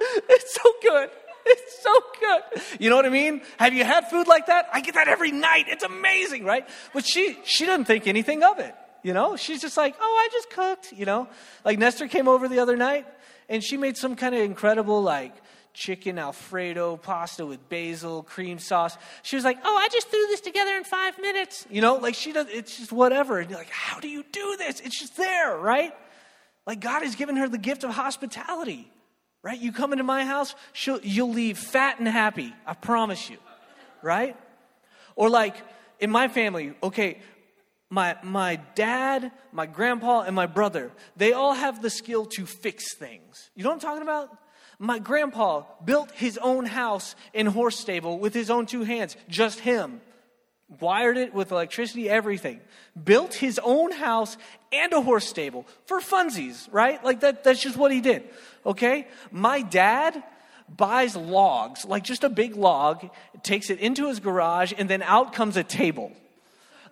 it's 0.00 0.54
so 0.54 0.72
good. 0.82 1.10
It's 1.46 1.82
so 1.82 1.92
good. 2.20 2.62
You 2.80 2.90
know 2.90 2.96
what 2.96 3.06
I 3.06 3.10
mean? 3.10 3.40
Have 3.58 3.72
you 3.72 3.84
had 3.84 4.10
food 4.10 4.26
like 4.26 4.46
that? 4.46 4.68
I 4.72 4.80
get 4.80 4.94
that 4.94 5.08
every 5.08 5.30
night. 5.30 5.66
It's 5.68 5.84
amazing, 5.84 6.44
right? 6.44 6.68
But 6.92 7.06
she 7.06 7.38
she 7.44 7.64
doesn't 7.64 7.84
think 7.84 8.06
anything 8.06 8.42
of 8.42 8.58
it. 8.58 8.74
You 9.06 9.12
know, 9.12 9.36
she's 9.36 9.60
just 9.60 9.76
like, 9.76 9.94
oh, 10.00 10.02
I 10.02 10.28
just 10.32 10.50
cooked. 10.50 10.92
You 10.92 11.06
know, 11.06 11.28
like 11.64 11.78
Nestor 11.78 12.08
came 12.08 12.26
over 12.26 12.48
the 12.48 12.58
other 12.58 12.76
night, 12.76 13.06
and 13.48 13.62
she 13.62 13.76
made 13.76 13.96
some 13.96 14.16
kind 14.16 14.34
of 14.34 14.40
incredible 14.40 15.00
like 15.00 15.32
chicken 15.72 16.18
alfredo 16.18 16.96
pasta 16.96 17.46
with 17.46 17.68
basil 17.68 18.24
cream 18.24 18.58
sauce. 18.58 18.98
She 19.22 19.36
was 19.36 19.44
like 19.44 19.58
oh 19.62 19.76
i 19.76 19.88
just 19.92 20.08
threw 20.08 20.26
this 20.28 20.40
together 20.40 20.74
in 20.74 20.84
five 20.84 21.18
minutes 21.18 21.66
you 21.70 21.82
know? 21.82 21.96
Like 21.96 22.14
she 22.14 22.32
does 22.32 22.46
it's 22.48 22.78
just 22.78 22.92
whatever 22.92 23.38
and 23.38 23.50
you're 23.50 23.58
like 23.58 23.68
how 23.68 24.00
do 24.00 24.08
you 24.08 24.24
do 24.32 24.56
this? 24.56 24.80
It's 24.80 24.98
just 24.98 25.18
there 25.18 25.54
right? 25.56 25.92
Like 26.66 26.80
god 26.80 27.02
has 27.02 27.14
given 27.14 27.36
her 27.36 27.46
the 27.46 27.58
gift 27.58 27.84
of 27.84 27.90
hospitality 27.90 28.90
right? 29.42 29.60
You 29.60 29.70
come 29.70 29.92
into 29.92 30.02
my 30.02 30.24
house 30.24 30.54
you'll 31.02 31.30
leave 31.30 31.58
fat 31.58 31.98
and 31.98 32.08
happy 32.08 32.54
i 32.66 32.72
promise 32.72 33.28
you 33.28 33.36
right? 34.02 34.34
Or 35.14 35.28
like 35.28 35.56
in 36.00 36.10
my 36.10 36.28
family 36.28 36.74
okay 36.82 37.20
my, 37.96 38.14
my 38.22 38.56
dad, 38.74 39.32
my 39.52 39.64
grandpa, 39.64 40.20
and 40.20 40.36
my 40.36 40.44
brother, 40.44 40.92
they 41.16 41.32
all 41.32 41.54
have 41.54 41.80
the 41.80 41.88
skill 41.88 42.26
to 42.26 42.44
fix 42.44 42.94
things. 42.94 43.48
You 43.54 43.64
know 43.64 43.70
what 43.70 43.76
I'm 43.76 43.80
talking 43.80 44.02
about? 44.02 44.36
My 44.78 44.98
grandpa 44.98 45.62
built 45.82 46.10
his 46.10 46.36
own 46.36 46.66
house 46.66 47.16
in 47.32 47.46
horse 47.46 47.78
stable 47.78 48.18
with 48.18 48.34
his 48.34 48.50
own 48.50 48.66
two 48.66 48.82
hands, 48.82 49.16
just 49.30 49.60
him. 49.60 50.02
Wired 50.78 51.16
it 51.16 51.32
with 51.32 51.52
electricity, 51.52 52.10
everything. 52.10 52.60
Built 53.02 53.32
his 53.32 53.58
own 53.64 53.92
house 53.92 54.36
and 54.70 54.92
a 54.92 55.00
horse 55.00 55.26
stable 55.26 55.64
for 55.86 55.98
funsies, 56.00 56.68
right? 56.70 57.02
Like 57.02 57.20
that, 57.20 57.44
that's 57.44 57.62
just 57.62 57.78
what 57.78 57.92
he 57.92 58.02
did. 58.02 58.24
Okay? 58.66 59.08
My 59.30 59.62
dad 59.62 60.22
buys 60.68 61.16
logs, 61.16 61.86
like 61.86 62.04
just 62.04 62.24
a 62.24 62.28
big 62.28 62.56
log, 62.56 63.08
takes 63.42 63.70
it 63.70 63.78
into 63.78 64.08
his 64.08 64.20
garage, 64.20 64.74
and 64.76 64.86
then 64.86 65.00
out 65.02 65.32
comes 65.32 65.56
a 65.56 65.64
table. 65.64 66.12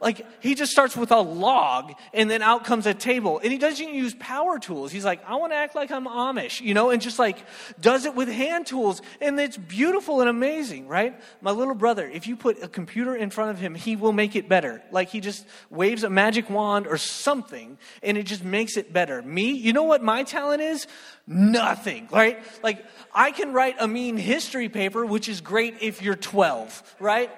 Like 0.01 0.27
he 0.41 0.55
just 0.55 0.73
starts 0.73 0.97
with 0.97 1.11
a 1.11 1.21
log 1.21 1.93
and 2.13 2.31
then 2.31 2.43
out 2.43 2.65
comes 2.65 2.87
a 2.87 2.95
table. 2.95 3.39
And 3.39 3.53
he 3.53 3.59
doesn't 3.59 3.95
use 3.95 4.15
power 4.19 4.59
tools. 4.59 4.93
He's 4.93 5.05
like, 5.05 5.25
I 5.27 5.37
want 5.37 5.53
to 5.53 5.57
act 5.57 5.75
like 5.75 5.91
I'm 5.91 6.07
Amish, 6.07 6.61
you 6.61 6.75
know, 6.75 6.91
and 6.91 7.01
just 7.01 7.19
like 7.19 7.39
does 7.81 8.05
it 8.05 8.15
with 8.15 8.29
hand 8.29 8.67
tools. 8.67 9.03
And 9.21 9.39
it's 9.39 9.57
beautiful 9.57 10.21
and 10.21 10.29
amazing, 10.29 10.89
right? 10.89 11.21
My 11.41 11.51
little 11.51 11.75
brother, 11.75 12.09
if 12.09 12.27
you 12.27 12.37
put 12.37 12.63
a 12.63 12.69
computer 12.69 13.15
in 13.15 13.31
front 13.31 13.51
of 13.51 13.59
him, 13.59 13.75
he 13.75 13.97
will 13.97 14.13
make 14.13 14.37
it 14.37 14.49
better. 14.49 14.83
Like 14.91 15.09
he 15.09 15.21
just 15.21 15.47
waves 15.71 16.05
a 16.05 16.11
magic 16.11 16.51
wand 16.51 16.87
or 16.87 16.99
something 16.99 17.79
and 18.03 18.17
it 18.17 18.25
just 18.25 18.45
makes 18.45 18.77
it 18.77 18.93
better. 18.93 19.23
Me, 19.23 19.53
you 19.53 19.73
know 19.73 19.85
what 19.85 20.03
my 20.03 20.23
talent 20.23 20.63
is? 20.63 20.87
Nothing, 21.27 22.09
right? 22.11 22.43
Like 22.63 22.85
I 23.15 23.31
can 23.31 23.53
write 23.53 23.77
a 23.79 23.89
mean 23.89 24.17
history 24.17 24.69
paper, 24.69 25.07
which 25.07 25.29
is 25.29 25.41
great 25.41 25.77
if 25.81 26.03
you're 26.03 26.17
12, 26.17 26.97
right? 27.01 27.31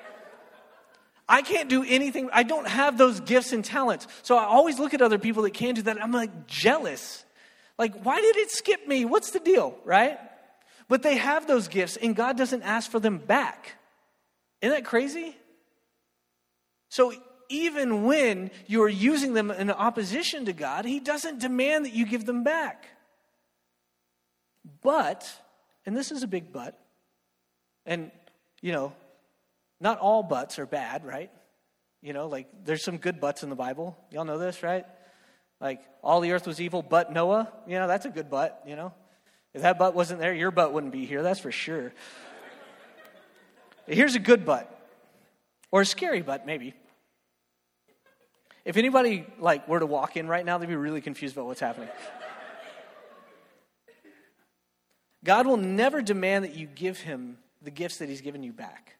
I 1.29 1.43
can't 1.43 1.69
do 1.69 1.85
anything. 1.87 2.31
I 2.33 2.45
don't 2.45 2.69
have 2.69 2.99
those 2.99 3.21
gifts 3.21 3.53
and 3.53 3.65
talents. 3.65 4.07
So 4.23 4.37
I 4.37 4.45
always 4.45 4.79
look 4.79 4.95
at 4.95 5.03
other 5.03 5.19
people 5.19 5.43
that 5.43 5.55
can 5.55 5.75
do 5.75 5.83
that. 5.83 6.03
I'm 6.03 6.13
like 6.13 6.47
jealous. 6.47 7.25
Like, 7.79 8.01
why 8.03 8.21
did 8.21 8.37
it 8.37 8.51
skip 8.51 8.87
me? 8.87 9.05
What's 9.05 9.33
the 9.33 9.41
deal, 9.41 9.77
right? 9.85 10.19
But 10.89 11.03
they 11.03 11.17
have 11.17 11.47
those 11.47 11.69
gifts 11.69 11.97
and 11.97 12.15
God 12.15 12.37
doesn't 12.37 12.63
ask 12.63 12.91
for 12.91 13.01
them 13.01 13.19
back. 13.19 13.75
Isn't 14.63 14.75
that 14.75 14.85
crazy? 14.85 15.37
So 16.89 17.13
even 17.49 18.05
when 18.05 18.51
you're 18.67 18.89
using 18.89 19.35
them 19.35 19.51
in 19.51 19.71
opposition 19.71 20.45
to 20.47 20.53
God, 20.53 20.85
He 20.85 21.01
doesn't 21.01 21.41
demand 21.41 21.85
that 21.85 21.93
you 21.93 22.07
give 22.07 22.25
them 22.25 22.45
back. 22.45 22.87
But, 24.83 25.29
and 25.85 25.97
this 25.97 26.11
is 26.11 26.23
a 26.23 26.27
big 26.27 26.53
but, 26.53 26.79
and, 27.85 28.11
you 28.61 28.73
know, 28.73 28.93
not 29.81 29.99
all 29.99 30.23
butts 30.23 30.59
are 30.59 30.67
bad, 30.67 31.05
right? 31.05 31.31
You 32.03 32.13
know, 32.13 32.29
like 32.29 32.49
there's 32.65 32.83
some 32.83 32.99
good 32.99 33.21
butts 33.21 33.43
in 33.43 33.51
the 33.51 33.57
Bible. 33.57 33.97
Y'all 34.11 34.25
know 34.25 34.39
this, 34.39 34.63
right? 34.63 34.87
Like 35.61 35.81
all 36.03 36.21
the 36.21 36.33
earth 36.33 36.47
was 36.47 36.61
evil 36.61 36.83
but 36.83 37.13
Noah. 37.13 37.53
You 37.67 37.79
know, 37.79 37.87
that's 37.87 38.07
a 38.07 38.11
good 38.11 38.31
butt, 38.31 38.63
you 38.67 38.77
know. 38.77 38.93
If 39.55 39.63
that 39.63 39.79
butt 39.79 39.95
wasn't 39.95 40.21
there, 40.21 40.35
your 40.35 40.51
butt 40.51 40.73
wouldn't 40.73 40.93
be 40.93 41.07
here, 41.07 41.23
that's 41.23 41.41
for 41.41 41.51
sure. 41.51 41.93
Here's 43.87 44.15
a 44.15 44.19
good 44.19 44.45
butt. 44.45 44.73
Or 45.71 45.81
a 45.81 45.87
scary 45.87 46.23
butt, 46.23 46.47
maybe. 46.47 46.75
If 48.65 48.77
anybody 48.77 49.25
like 49.39 49.69
were 49.69 49.81
to 49.81 49.87
walk 49.87 50.17
in 50.17 50.27
right 50.27 50.45
now, 50.45 50.59
they'd 50.59 50.69
be 50.69 50.77
really 50.77 51.01
confused 51.01 51.37
about 51.37 51.47
what's 51.47 51.61
happening. 51.61 51.89
God 55.25 55.47
will 55.47 55.57
never 55.57 56.03
demand 56.03 56.45
that 56.45 56.55
you 56.55 56.67
give 56.67 57.01
him 57.01 57.39
the 57.63 57.71
gifts 57.71 57.99
that 57.99 58.09
he's 58.09 58.21
given 58.21 58.43
you 58.43 58.53
back. 58.53 58.97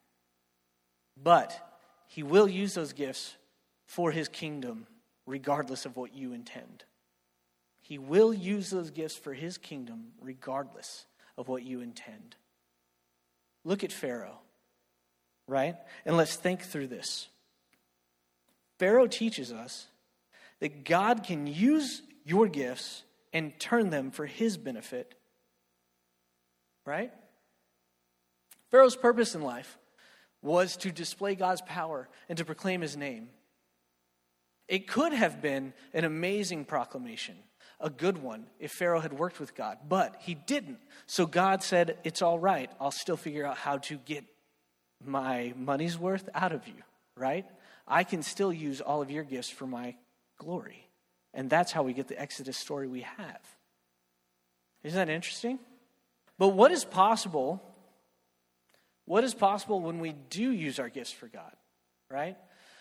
But 1.21 1.59
he 2.07 2.23
will 2.23 2.49
use 2.49 2.75
those 2.75 2.93
gifts 2.93 3.37
for 3.85 4.11
his 4.11 4.29
kingdom, 4.29 4.87
regardless 5.27 5.87
of 5.87 5.97
what 5.97 6.15
you 6.15 6.33
intend. 6.33 6.85
He 7.81 7.99
will 7.99 8.35
use 8.35 8.71
those 8.71 8.91
gifts 8.91 9.17
for 9.17 9.33
his 9.33 9.59
kingdom, 9.59 10.13
regardless 10.21 11.07
of 11.39 11.49
what 11.49 11.63
you 11.63 11.81
intend. 11.81 12.37
Look 13.65 13.85
at 13.85 13.93
Pharaoh, 13.93 14.39
right? 15.47 15.77
And 16.05 16.17
let's 16.17 16.37
think 16.37 16.63
through 16.63 16.89
this. 16.89 17.29
Pharaoh 18.79 19.07
teaches 19.07 19.53
us 19.53 19.87
that 20.61 20.85
God 20.85 21.23
can 21.23 21.47
use 21.47 22.03
your 22.25 22.49
gifts 22.49 23.05
and 23.33 23.59
turn 23.59 23.91
them 23.91 24.11
for 24.11 24.27
his 24.27 24.57
benefit. 24.57 25.15
Right? 26.85 27.13
Pharaoh's 28.71 28.97
purpose 28.97 29.35
in 29.35 29.43
life 29.43 29.79
was 30.43 30.77
to 30.79 30.93
display 30.93 31.35
God's 31.35 31.63
power 31.63 32.09
and 32.29 32.39
to 32.39 32.45
proclaim 32.45 32.81
his 32.81 32.97
name. 32.97 33.29
It 34.69 34.89
could 34.89 35.13
have 35.13 35.41
been 35.41 35.73
an 35.95 36.05
amazing 36.05 36.65
proclamation, 36.65 37.37
a 37.81 37.91
good 37.91 38.19
one, 38.19 38.47
if 38.59 38.73
Pharaoh 38.73 39.01
had 39.01 39.13
worked 39.13 39.39
with 39.39 39.55
God, 39.55 39.79
but 39.89 40.17
he 40.21 40.35
didn't. 40.35 40.79
So 41.07 41.27
God 41.27 41.63
said, 41.63 41.99
It's 42.05 42.23
all 42.23 42.39
right. 42.39 42.71
I'll 42.81 42.91
still 42.91 43.17
figure 43.17 43.47
out 43.47 43.57
how 43.57 43.79
to 43.79 43.97
get 43.99 44.25
my 45.05 45.53
money's 45.57 45.99
worth 45.99 46.29
out 46.35 46.53
of 46.53 46.67
you, 46.67 46.83
right? 47.17 47.47
I 47.87 48.05
can 48.05 48.23
still 48.23 48.53
use 48.53 48.81
all 48.81 49.03
of 49.03 49.11
your 49.11 49.25
gifts 49.25 49.51
for 49.51 49.67
my 49.67 49.95
glory. 50.39 50.89
And 51.33 51.51
that's 51.51 51.71
how 51.71 51.83
we 51.83 51.93
get 51.93 52.09
the 52.09 52.21
Exodus 52.21 52.57
story 52.57 52.89
we 52.89 53.03
have. 53.03 53.41
Isn't 54.83 54.99
that 54.99 55.13
interesting? 55.13 55.59
But 56.39 56.49
what 56.49 56.73
is 56.73 56.85
possible? 56.85 57.63
What 59.07 59.25
is 59.25 59.35
possible 59.35 59.81
when 59.81 59.99
we 59.99 60.13
do 60.31 60.51
use 60.51 60.79
our 60.79 60.89
gifts 60.89 61.13
for 61.13 61.29
God, 61.29 61.53
right? 62.11 62.37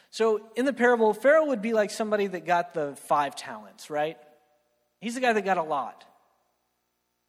So 0.10 0.42
in 0.56 0.66
the 0.66 0.74
parable, 0.74 1.14
Pharaoh 1.14 1.46
would 1.46 1.62
be 1.62 1.74
like 1.74 1.92
somebody 1.92 2.28
that 2.28 2.46
got 2.46 2.74
the 2.74 2.96
five 3.08 3.36
talents, 3.36 3.90
right? 3.90 4.18
He's 5.00 5.16
the 5.16 5.22
guy 5.22 5.34
that 5.34 5.46
got 5.46 5.58
a 5.58 5.64
lot. 5.64 6.04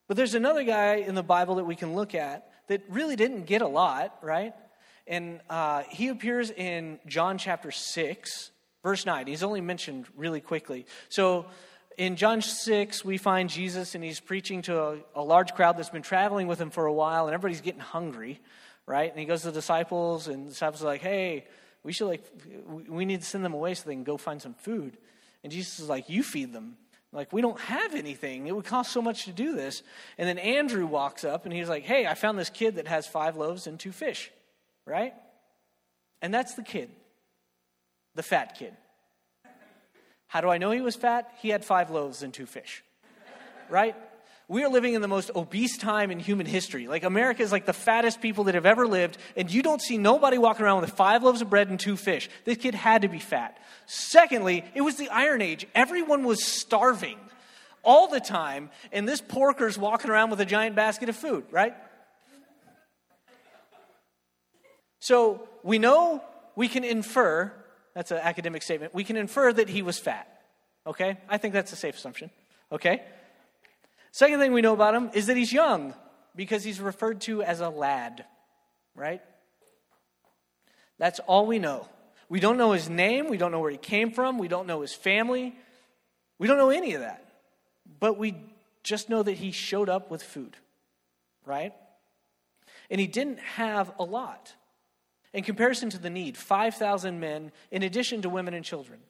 But 0.08 0.16
there's 0.16 0.34
another 0.34 0.62
guy 0.62 0.96
in 0.96 1.14
the 1.14 1.22
Bible 1.22 1.56
that 1.56 1.64
we 1.64 1.76
can 1.76 1.94
look 1.94 2.14
at 2.14 2.50
that 2.68 2.82
really 2.88 3.16
didn't 3.16 3.44
get 3.46 3.62
a 3.62 3.66
lot, 3.66 4.16
right? 4.22 4.54
And 5.06 5.40
uh, 5.50 5.82
he 5.88 6.08
appears 6.08 6.50
in 6.50 6.98
John 7.06 7.38
chapter 7.38 7.70
6, 7.70 8.50
verse 8.82 9.06
9. 9.06 9.26
He's 9.26 9.42
only 9.42 9.60
mentioned 9.60 10.06
really 10.16 10.40
quickly. 10.40 10.86
So 11.08 11.46
in 11.96 12.16
John 12.16 12.42
6, 12.42 13.04
we 13.04 13.18
find 13.18 13.48
Jesus 13.48 13.94
and 13.94 14.02
he's 14.02 14.20
preaching 14.20 14.62
to 14.62 14.80
a, 14.80 14.98
a, 15.14 15.22
large 15.22 15.54
crowd 15.54 15.76
that's 15.76 15.90
been 15.90 16.02
traveling 16.02 16.46
with 16.46 16.60
him 16.60 16.70
for 16.70 16.86
a 16.86 16.92
while, 16.92 17.26
and 17.26 17.34
everybody's 17.34 17.60
getting 17.60 17.80
hungry, 17.80 18.40
right? 18.86 19.10
And 19.10 19.18
he 19.18 19.26
goes 19.26 19.42
to 19.42 19.48
the 19.48 19.52
disciples, 19.52 20.28
and 20.28 20.46
the 20.46 20.50
disciples 20.50 20.82
are 20.82 20.86
like, 20.86 21.02
hey, 21.02 21.46
we 21.82 21.92
should 21.92 22.06
like, 22.06 22.24
we 22.88 23.04
need 23.04 23.20
to 23.20 23.26
send 23.26 23.44
them 23.44 23.54
away 23.54 23.74
so 23.74 23.84
they 23.86 23.94
can 23.94 24.04
go 24.04 24.16
find 24.16 24.40
some 24.40 24.54
food. 24.54 24.96
And 25.42 25.52
Jesus 25.52 25.78
is 25.80 25.88
like, 25.88 26.08
you 26.08 26.22
feed 26.22 26.52
them. 26.52 26.76
Like, 27.12 27.32
we 27.32 27.40
don't 27.40 27.60
have 27.60 27.94
anything. 27.94 28.46
It 28.46 28.54
would 28.54 28.64
cost 28.64 28.92
so 28.92 29.00
much 29.00 29.24
to 29.24 29.32
do 29.32 29.54
this. 29.54 29.82
And 30.18 30.28
then 30.28 30.38
Andrew 30.38 30.86
walks 30.86 31.24
up 31.24 31.44
and 31.44 31.54
he's 31.54 31.68
like, 31.68 31.84
hey, 31.84 32.06
I 32.06 32.14
found 32.14 32.38
this 32.38 32.50
kid 32.50 32.76
that 32.76 32.88
has 32.88 33.06
five 33.06 33.36
loaves 33.36 33.66
and 33.66 33.78
two 33.78 33.92
fish 33.92 34.30
right? 34.86 35.12
And 36.22 36.32
that's 36.32 36.54
the 36.54 36.62
kid, 36.62 36.88
the 38.14 38.22
fat 38.22 38.56
kid. 38.58 38.74
How 40.28 40.40
do 40.40 40.48
I 40.48 40.58
know 40.58 40.70
he 40.70 40.80
was 40.80 40.96
fat? 40.96 41.30
He 41.40 41.50
had 41.50 41.64
five 41.64 41.90
loaves 41.90 42.22
and 42.22 42.32
two 42.32 42.46
fish, 42.46 42.82
right? 43.68 43.94
We 44.48 44.62
are 44.62 44.68
living 44.68 44.94
in 44.94 45.02
the 45.02 45.08
most 45.08 45.32
obese 45.34 45.76
time 45.76 46.12
in 46.12 46.20
human 46.20 46.46
history. 46.46 46.86
Like, 46.86 47.02
America 47.02 47.42
is 47.42 47.50
like 47.50 47.66
the 47.66 47.72
fattest 47.72 48.20
people 48.20 48.44
that 48.44 48.54
have 48.54 48.66
ever 48.66 48.86
lived, 48.86 49.18
and 49.36 49.50
you 49.52 49.60
don't 49.60 49.82
see 49.82 49.98
nobody 49.98 50.38
walking 50.38 50.64
around 50.64 50.82
with 50.82 50.90
five 50.90 51.24
loaves 51.24 51.42
of 51.42 51.50
bread 51.50 51.68
and 51.68 51.80
two 51.80 51.96
fish. 51.96 52.30
This 52.44 52.56
kid 52.58 52.74
had 52.74 53.02
to 53.02 53.08
be 53.08 53.18
fat. 53.18 53.58
Secondly, 53.86 54.64
it 54.74 54.82
was 54.82 54.96
the 54.96 55.08
Iron 55.08 55.42
Age. 55.42 55.66
Everyone 55.74 56.22
was 56.22 56.44
starving 56.44 57.18
all 57.82 58.06
the 58.06 58.20
time, 58.20 58.70
and 58.92 59.08
this 59.08 59.20
porker's 59.20 59.76
walking 59.76 60.10
around 60.10 60.30
with 60.30 60.40
a 60.40 60.44
giant 60.44 60.76
basket 60.76 61.08
of 61.08 61.16
food, 61.16 61.44
right? 61.50 61.74
So 65.00 65.48
we 65.64 65.78
know 65.78 66.22
we 66.54 66.68
can 66.68 66.84
infer, 66.84 67.52
that's 67.94 68.12
an 68.12 68.18
academic 68.18 68.62
statement, 68.62 68.94
we 68.94 69.02
can 69.02 69.16
infer 69.16 69.52
that 69.52 69.68
he 69.68 69.82
was 69.82 69.98
fat. 69.98 70.28
Okay? 70.86 71.18
I 71.28 71.38
think 71.38 71.52
that's 71.52 71.72
a 71.72 71.76
safe 71.76 71.96
assumption. 71.96 72.30
Okay? 72.70 73.02
Second 74.16 74.40
thing 74.40 74.54
we 74.54 74.62
know 74.62 74.72
about 74.72 74.94
him 74.94 75.10
is 75.12 75.26
that 75.26 75.36
he's 75.36 75.52
young 75.52 75.92
because 76.34 76.64
he's 76.64 76.80
referred 76.80 77.20
to 77.20 77.42
as 77.42 77.60
a 77.60 77.68
lad, 77.68 78.24
right? 78.94 79.20
That's 80.96 81.18
all 81.26 81.46
we 81.46 81.58
know. 81.58 81.86
We 82.30 82.40
don't 82.40 82.56
know 82.56 82.72
his 82.72 82.88
name, 82.88 83.28
we 83.28 83.36
don't 83.36 83.52
know 83.52 83.60
where 83.60 83.70
he 83.70 83.76
came 83.76 84.10
from, 84.10 84.38
we 84.38 84.48
don't 84.48 84.66
know 84.66 84.80
his 84.80 84.94
family, 84.94 85.54
we 86.38 86.46
don't 86.46 86.56
know 86.56 86.70
any 86.70 86.94
of 86.94 87.02
that. 87.02 87.30
But 88.00 88.16
we 88.16 88.36
just 88.82 89.10
know 89.10 89.22
that 89.22 89.34
he 89.34 89.50
showed 89.50 89.90
up 89.90 90.10
with 90.10 90.22
food, 90.22 90.56
right? 91.44 91.74
And 92.88 92.98
he 92.98 93.06
didn't 93.06 93.40
have 93.40 93.92
a 93.98 94.02
lot 94.02 94.54
in 95.34 95.44
comparison 95.44 95.90
to 95.90 95.98
the 95.98 96.08
need 96.08 96.38
5,000 96.38 97.20
men 97.20 97.52
in 97.70 97.82
addition 97.82 98.22
to 98.22 98.30
women 98.30 98.54
and 98.54 98.64
children. 98.64 99.00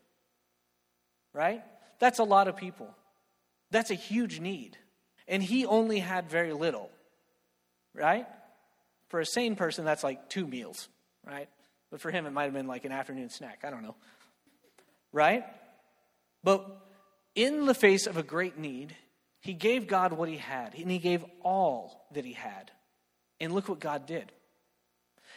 Right? 1.32 1.62
That's 2.00 2.18
a 2.18 2.24
lot 2.24 2.48
of 2.48 2.56
people. 2.56 2.92
That's 3.70 3.92
a 3.92 3.94
huge 3.94 4.40
need. 4.40 4.76
And 5.28 5.42
he 5.42 5.66
only 5.66 5.98
had 5.98 6.28
very 6.28 6.52
little. 6.52 6.90
Right? 7.94 8.26
For 9.08 9.20
a 9.20 9.26
sane 9.26 9.56
person, 9.56 9.84
that's 9.84 10.04
like 10.04 10.28
two 10.28 10.46
meals. 10.46 10.88
Right? 11.26 11.48
But 11.90 12.00
for 12.00 12.10
him, 12.10 12.26
it 12.26 12.32
might 12.32 12.44
have 12.44 12.52
been 12.52 12.66
like 12.66 12.84
an 12.84 12.92
afternoon 12.92 13.30
snack. 13.30 13.60
I 13.64 13.70
don't 13.70 13.82
know. 13.82 13.96
Right? 15.12 15.44
But 16.42 16.66
in 17.34 17.66
the 17.66 17.74
face 17.74 18.06
of 18.06 18.16
a 18.16 18.22
great 18.22 18.58
need, 18.58 18.94
he 19.40 19.52
gave 19.52 19.86
God 19.86 20.12
what 20.12 20.28
he 20.28 20.36
had, 20.36 20.74
and 20.74 20.90
he 20.90 20.98
gave 20.98 21.24
all 21.42 22.06
that 22.12 22.24
he 22.24 22.32
had. 22.32 22.70
And 23.40 23.52
look 23.52 23.68
what 23.68 23.80
God 23.80 24.06
did. 24.06 24.32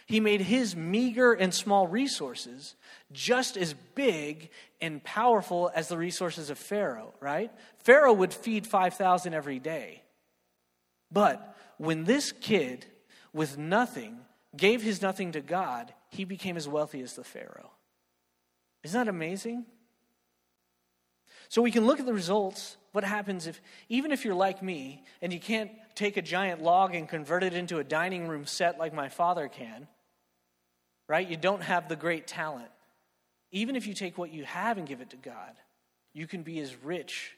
He 0.09 0.19
made 0.19 0.41
his 0.41 0.75
meager 0.75 1.33
and 1.33 1.53
small 1.53 1.85
resources 1.85 2.73
just 3.11 3.55
as 3.55 3.75
big 3.93 4.49
and 4.81 5.03
powerful 5.03 5.69
as 5.75 5.87
the 5.87 5.99
resources 5.99 6.49
of 6.49 6.57
Pharaoh, 6.57 7.13
right? 7.19 7.51
Pharaoh 7.77 8.13
would 8.13 8.33
feed 8.33 8.65
5,000 8.65 9.35
every 9.35 9.59
day. 9.59 10.01
But 11.11 11.55
when 11.77 12.05
this 12.05 12.31
kid 12.31 12.87
with 13.33 13.59
nothing 13.59 14.17
gave 14.57 14.81
his 14.81 14.99
nothing 14.99 15.33
to 15.33 15.41
God, 15.41 15.93
he 16.09 16.23
became 16.23 16.57
as 16.57 16.67
wealthy 16.67 17.01
as 17.01 17.13
the 17.13 17.23
Pharaoh. 17.23 17.69
Isn't 18.81 18.99
that 18.99 19.09
amazing? 19.09 19.67
So 21.49 21.61
we 21.61 21.69
can 21.69 21.85
look 21.85 21.99
at 21.99 22.07
the 22.07 22.15
results. 22.15 22.77
What 22.93 23.03
happens 23.03 23.45
if, 23.45 23.61
even 23.89 24.11
if 24.11 24.25
you're 24.25 24.33
like 24.33 24.63
me 24.63 25.03
and 25.21 25.31
you 25.31 25.39
can't 25.39 25.69
take 25.93 26.17
a 26.17 26.23
giant 26.23 26.63
log 26.63 26.95
and 26.95 27.07
convert 27.07 27.43
it 27.43 27.53
into 27.53 27.77
a 27.77 27.83
dining 27.83 28.27
room 28.27 28.47
set 28.47 28.79
like 28.79 28.91
my 28.91 29.09
father 29.09 29.47
can, 29.47 29.87
right? 31.09 31.27
You 31.27 31.35
don't 31.35 31.63
have 31.63 31.89
the 31.89 31.97
great 31.97 32.27
talent. 32.27 32.69
Even 33.51 33.75
if 33.75 33.87
you 33.87 33.93
take 33.93 34.17
what 34.17 34.31
you 34.31 34.45
have 34.45 34.77
and 34.77 34.87
give 34.87 35.01
it 35.01 35.09
to 35.09 35.17
God, 35.17 35.55
you 36.13 36.27
can 36.27 36.43
be 36.43 36.59
as 36.59 36.73
rich 36.81 37.35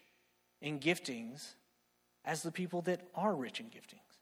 in 0.61 0.79
giftings 0.79 1.53
as 2.25 2.43
the 2.43 2.51
people 2.51 2.81
that 2.83 3.01
are 3.15 3.33
rich 3.33 3.59
in 3.59 3.67
giftings. 3.67 4.19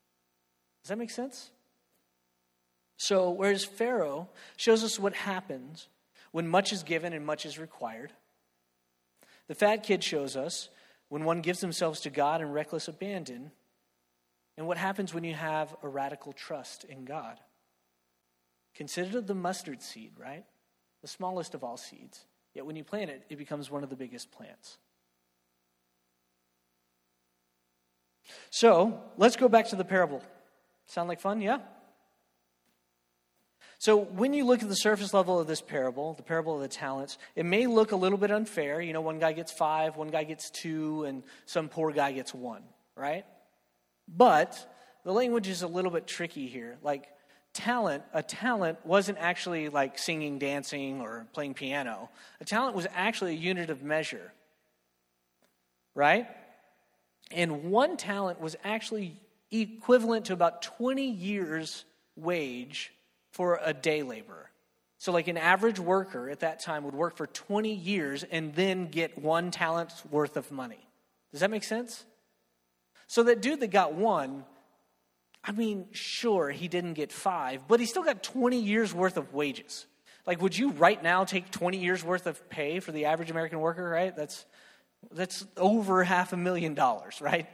Does 0.83 0.89
that 0.89 0.97
make 0.97 1.09
sense? 1.09 1.49
So, 2.95 3.31
whereas 3.31 3.65
Pharaoh 3.65 4.29
shows 4.55 4.83
us 4.83 4.99
what 4.99 5.13
happens 5.13 5.87
when 6.31 6.47
much 6.47 6.71
is 6.71 6.83
given 6.83 7.11
and 7.11 7.25
much 7.25 7.45
is 7.45 7.57
required, 7.57 8.13
the 9.47 9.55
fat 9.55 9.83
kid 9.83 10.03
shows 10.03 10.35
us 10.35 10.69
when 11.07 11.23
one 11.23 11.41
gives 11.41 11.59
themselves 11.59 12.01
to 12.01 12.11
God 12.11 12.41
in 12.41 12.51
reckless 12.51 12.87
abandon, 12.87 13.51
and 14.57 14.67
what 14.67 14.77
happens 14.77 15.11
when 15.11 15.23
you 15.23 15.33
have 15.33 15.75
a 15.81 15.87
radical 15.87 16.33
trust 16.33 16.83
in 16.83 17.03
God. 17.03 17.39
Consider 18.79 19.19
the 19.19 19.35
mustard 19.35 19.81
seed, 19.81 20.13
right? 20.17 20.45
The 21.01 21.09
smallest 21.09 21.53
of 21.53 21.65
all 21.65 21.75
seeds. 21.75 22.23
Yet 22.53 22.65
when 22.65 22.77
you 22.77 22.85
plant 22.85 23.09
it, 23.09 23.23
it 23.27 23.37
becomes 23.37 23.69
one 23.69 23.83
of 23.83 23.89
the 23.89 23.97
biggest 23.97 24.31
plants. 24.31 24.77
So 28.49 29.03
let's 29.17 29.35
go 29.35 29.49
back 29.49 29.67
to 29.67 29.75
the 29.75 29.83
parable. 29.83 30.23
Sound 30.85 31.09
like 31.09 31.19
fun? 31.19 31.41
Yeah? 31.41 31.59
So, 33.79 33.97
when 33.97 34.33
you 34.33 34.45
look 34.45 34.61
at 34.63 34.69
the 34.69 34.75
surface 34.75 35.13
level 35.13 35.39
of 35.39 35.47
this 35.47 35.61
parable, 35.61 36.13
the 36.13 36.23
parable 36.23 36.55
of 36.55 36.61
the 36.61 36.67
talents, 36.69 37.17
it 37.35 37.45
may 37.45 37.67
look 37.67 37.91
a 37.91 37.95
little 37.97 38.17
bit 38.17 38.31
unfair. 38.31 38.81
You 38.81 38.93
know, 38.93 39.01
one 39.01 39.19
guy 39.19 39.33
gets 39.33 39.51
five, 39.51 39.97
one 39.97 40.09
guy 40.09 40.23
gets 40.23 40.49
two, 40.49 41.03
and 41.03 41.23
some 41.45 41.67
poor 41.67 41.91
guy 41.91 42.13
gets 42.13 42.33
one, 42.33 42.63
right? 42.95 43.25
But 44.07 44.57
the 45.03 45.13
language 45.13 45.49
is 45.49 45.63
a 45.63 45.67
little 45.67 45.91
bit 45.91 46.07
tricky 46.07 46.47
here. 46.47 46.77
Like, 46.81 47.09
talent, 47.59 48.03
a 48.13 48.23
talent 48.23 48.77
wasn't 48.85 49.17
actually 49.19 49.67
like 49.67 49.99
singing, 49.99 50.39
dancing, 50.39 51.01
or 51.01 51.27
playing 51.33 51.53
piano. 51.53 52.09
A 52.39 52.45
talent 52.45 52.73
was 52.73 52.87
actually 52.93 53.31
a 53.31 53.37
unit 53.37 53.69
of 53.69 53.83
measure, 53.83 54.31
right? 55.93 56.27
And 57.31 57.65
one 57.65 57.97
talent 57.97 58.39
was 58.39 58.55
actually 58.63 59.19
equivalent 59.51 60.25
to 60.25 60.33
about 60.33 60.61
20 60.61 61.09
years' 61.09 61.83
wage 62.15 62.93
for 63.31 63.59
a 63.61 63.73
day 63.73 64.03
laborer. 64.03 64.49
So, 64.97 65.11
like 65.11 65.27
an 65.27 65.37
average 65.37 65.79
worker 65.79 66.29
at 66.29 66.39
that 66.39 66.61
time 66.61 66.85
would 66.85 66.95
work 66.95 67.17
for 67.17 67.27
20 67.27 67.73
years 67.73 68.23
and 68.23 68.53
then 68.55 68.87
get 68.87 69.17
one 69.17 69.51
talent's 69.51 70.05
worth 70.05 70.37
of 70.37 70.49
money. 70.49 70.87
Does 71.31 71.41
that 71.41 71.51
make 71.51 71.63
sense? 71.65 72.05
So, 73.07 73.23
that 73.23 73.41
dude 73.41 73.59
that 73.59 73.71
got 73.71 73.93
one 73.93 74.45
I 75.49 75.51
mean, 75.51 75.87
sure, 75.93 76.51
he 76.51 76.67
didn't 76.67 76.93
get 76.93 77.11
five, 77.11 77.67
but 77.67 77.79
he 77.79 77.87
still 77.87 78.03
got 78.03 78.21
20 78.21 78.61
years 78.61 78.93
worth 78.93 79.17
of 79.17 79.33
wages. 79.33 79.87
Like, 80.27 80.43
would 80.43 80.55
you 80.55 80.69
right 80.73 81.01
now 81.01 81.23
take 81.23 81.49
20 81.49 81.79
years 81.79 82.03
worth 82.03 82.27
of 82.27 82.47
pay 82.51 82.79
for 82.79 82.91
the 82.91 83.05
average 83.05 83.31
American 83.31 83.59
worker, 83.59 83.89
right? 83.89 84.15
That's, 84.15 84.45
that's 85.11 85.43
over 85.57 86.03
half 86.03 86.33
a 86.33 86.37
million 86.37 86.75
dollars, 86.75 87.19
right? 87.19 87.47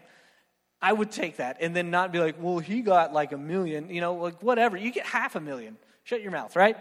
I 0.82 0.92
would 0.92 1.10
take 1.10 1.38
that 1.38 1.60
and 1.62 1.74
then 1.74 1.90
not 1.90 2.12
be 2.12 2.20
like, 2.20 2.36
well, 2.38 2.60
he 2.60 2.82
got 2.82 3.14
like 3.14 3.32
a 3.32 3.38
million, 3.38 3.90
you 3.90 4.02
know, 4.02 4.16
like 4.16 4.44
whatever. 4.44 4.76
You 4.76 4.92
get 4.92 5.06
half 5.06 5.38
a 5.38 5.40
million. 5.40 5.78
Shut 6.04 6.22
your 6.22 6.32
mouth, 6.32 6.54
right? 6.58 6.76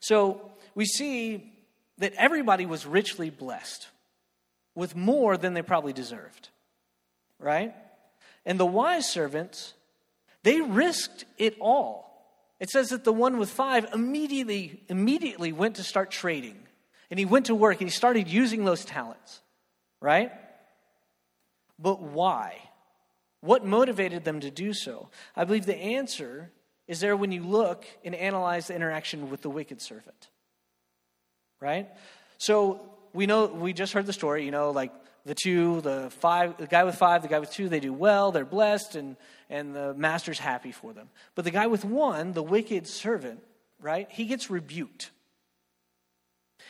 So 0.00 0.50
we 0.74 0.84
see 0.84 1.50
that 1.96 2.12
everybody 2.18 2.66
was 2.66 2.84
richly 2.84 3.30
blessed 3.30 3.88
with 4.74 4.94
more 4.94 5.38
than 5.38 5.54
they 5.54 5.62
probably 5.62 5.94
deserved, 5.94 6.50
right? 7.38 7.74
And 8.46 8.58
the 8.58 8.64
wise 8.64 9.10
servants, 9.10 9.74
they 10.44 10.60
risked 10.60 11.24
it 11.36 11.56
all. 11.60 12.06
It 12.60 12.70
says 12.70 12.88
that 12.90 13.04
the 13.04 13.12
one 13.12 13.38
with 13.38 13.50
five 13.50 13.92
immediately, 13.92 14.80
immediately 14.88 15.52
went 15.52 15.76
to 15.76 15.82
start 15.82 16.10
trading. 16.10 16.56
And 17.10 17.18
he 17.18 17.26
went 17.26 17.46
to 17.46 17.54
work 17.54 17.80
and 17.80 17.90
he 17.90 17.94
started 17.94 18.28
using 18.28 18.64
those 18.64 18.84
talents, 18.84 19.40
right? 20.00 20.32
But 21.78 22.00
why? 22.00 22.56
What 23.40 23.64
motivated 23.64 24.24
them 24.24 24.40
to 24.40 24.50
do 24.50 24.72
so? 24.72 25.10
I 25.34 25.44
believe 25.44 25.66
the 25.66 25.76
answer 25.76 26.50
is 26.88 27.00
there 27.00 27.16
when 27.16 27.32
you 27.32 27.42
look 27.42 27.84
and 28.04 28.14
analyze 28.14 28.68
the 28.68 28.74
interaction 28.74 29.28
with 29.28 29.42
the 29.42 29.50
wicked 29.50 29.82
servant. 29.82 30.28
Right? 31.60 31.88
So 32.38 32.80
we 33.12 33.26
know 33.26 33.46
we 33.46 33.72
just 33.72 33.92
heard 33.92 34.06
the 34.06 34.12
story, 34.12 34.44
you 34.44 34.50
know, 34.50 34.70
like 34.70 34.92
the 35.26 35.34
two, 35.34 35.80
the 35.80 36.08
five, 36.20 36.56
the 36.56 36.68
guy 36.68 36.84
with 36.84 36.94
five, 36.94 37.22
the 37.22 37.28
guy 37.28 37.40
with 37.40 37.50
two, 37.50 37.68
they 37.68 37.80
do 37.80 37.92
well, 37.92 38.30
they're 38.30 38.44
blessed, 38.44 38.94
and, 38.94 39.16
and 39.50 39.74
the 39.74 39.92
master's 39.94 40.38
happy 40.38 40.70
for 40.70 40.92
them. 40.92 41.10
But 41.34 41.44
the 41.44 41.50
guy 41.50 41.66
with 41.66 41.84
one, 41.84 42.32
the 42.32 42.44
wicked 42.44 42.86
servant, 42.86 43.40
right, 43.80 44.08
he 44.08 44.26
gets 44.26 44.50
rebuked. 44.50 45.10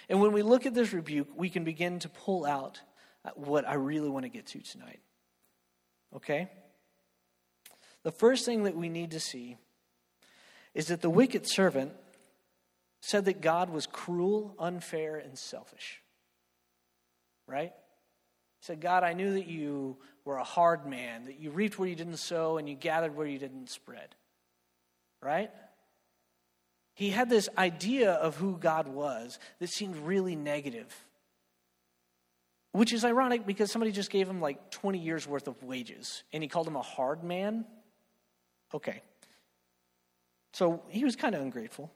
And 0.08 0.22
when 0.22 0.32
we 0.32 0.40
look 0.40 0.64
at 0.64 0.72
this 0.72 0.94
rebuke, 0.94 1.28
we 1.36 1.50
can 1.50 1.64
begin 1.64 1.98
to 1.98 2.08
pull 2.08 2.46
out 2.46 2.80
uh, 3.26 3.30
what 3.34 3.68
I 3.68 3.74
really 3.74 4.08
want 4.08 4.24
to 4.24 4.30
get 4.30 4.46
to 4.46 4.60
tonight. 4.60 5.00
Okay? 6.14 6.48
The 8.04 8.12
first 8.12 8.46
thing 8.46 8.64
that 8.64 8.74
we 8.74 8.88
need 8.88 9.10
to 9.10 9.20
see 9.20 9.58
is 10.72 10.86
that 10.86 11.02
the 11.02 11.10
wicked 11.10 11.46
servant 11.46 11.92
said 13.02 13.26
that 13.26 13.42
God 13.42 13.68
was 13.68 13.86
cruel, 13.86 14.54
unfair, 14.58 15.16
and 15.18 15.38
selfish. 15.38 16.00
Right? 17.46 17.74
Said, 18.66 18.81
God, 18.81 19.05
I 19.05 19.12
knew 19.12 19.35
that 19.35 19.46
you 19.46 19.96
were 20.24 20.38
a 20.38 20.44
hard 20.44 20.87
man, 20.87 21.26
that 21.26 21.38
you 21.38 21.50
reaped 21.52 21.79
where 21.79 21.88
you 21.88 21.94
didn't 21.94 22.16
sow 22.16 22.59
and 22.59 22.68
you 22.68 22.74
gathered 22.74 23.14
where 23.14 23.26
you 23.26 23.38
didn't 23.38 23.70
spread. 23.70 24.16
Right? 25.22 25.52
He 26.92 27.11
had 27.11 27.31
this 27.31 27.48
idea 27.57 28.14
of 28.14 28.35
who 28.35 28.57
God 28.59 28.88
was 28.88 29.38
that 29.61 29.68
seemed 29.68 29.96
really 29.98 30.35
negative. 30.35 30.92
Which 32.72 32.92
is 32.92 33.05
ironic 33.05 33.46
because 33.46 33.70
somebody 33.70 33.92
just 33.92 34.11
gave 34.11 34.29
him 34.29 34.40
like 34.40 34.72
20 34.72 34.98
years 34.98 35.29
worth 35.29 35.46
of 35.46 35.62
wages 35.62 36.24
and 36.33 36.42
he 36.42 36.48
called 36.48 36.66
him 36.66 36.74
a 36.74 36.83
hard 36.83 37.22
man. 37.22 37.66
Okay. 38.74 39.00
So 40.55 40.83
he 40.88 41.05
was 41.05 41.14
kind 41.14 41.37
of 41.37 41.40
ungrateful. 41.40 41.92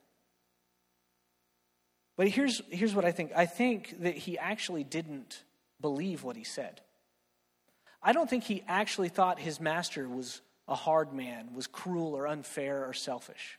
But 2.16 2.28
here's, 2.28 2.62
here's 2.70 2.94
what 2.94 3.04
I 3.04 3.10
think 3.10 3.32
I 3.34 3.46
think 3.46 4.02
that 4.02 4.16
he 4.16 4.38
actually 4.38 4.84
didn't 4.84 5.42
believe 5.80 6.22
what 6.22 6.36
he 6.36 6.44
said. 6.44 6.80
I 8.02 8.12
don't 8.12 8.28
think 8.28 8.44
he 8.44 8.62
actually 8.66 9.08
thought 9.08 9.38
his 9.38 9.60
master 9.60 10.08
was 10.08 10.40
a 10.66 10.74
hard 10.74 11.12
man, 11.12 11.50
was 11.54 11.66
cruel 11.66 12.14
or 12.14 12.26
unfair 12.26 12.86
or 12.86 12.94
selfish. 12.94 13.58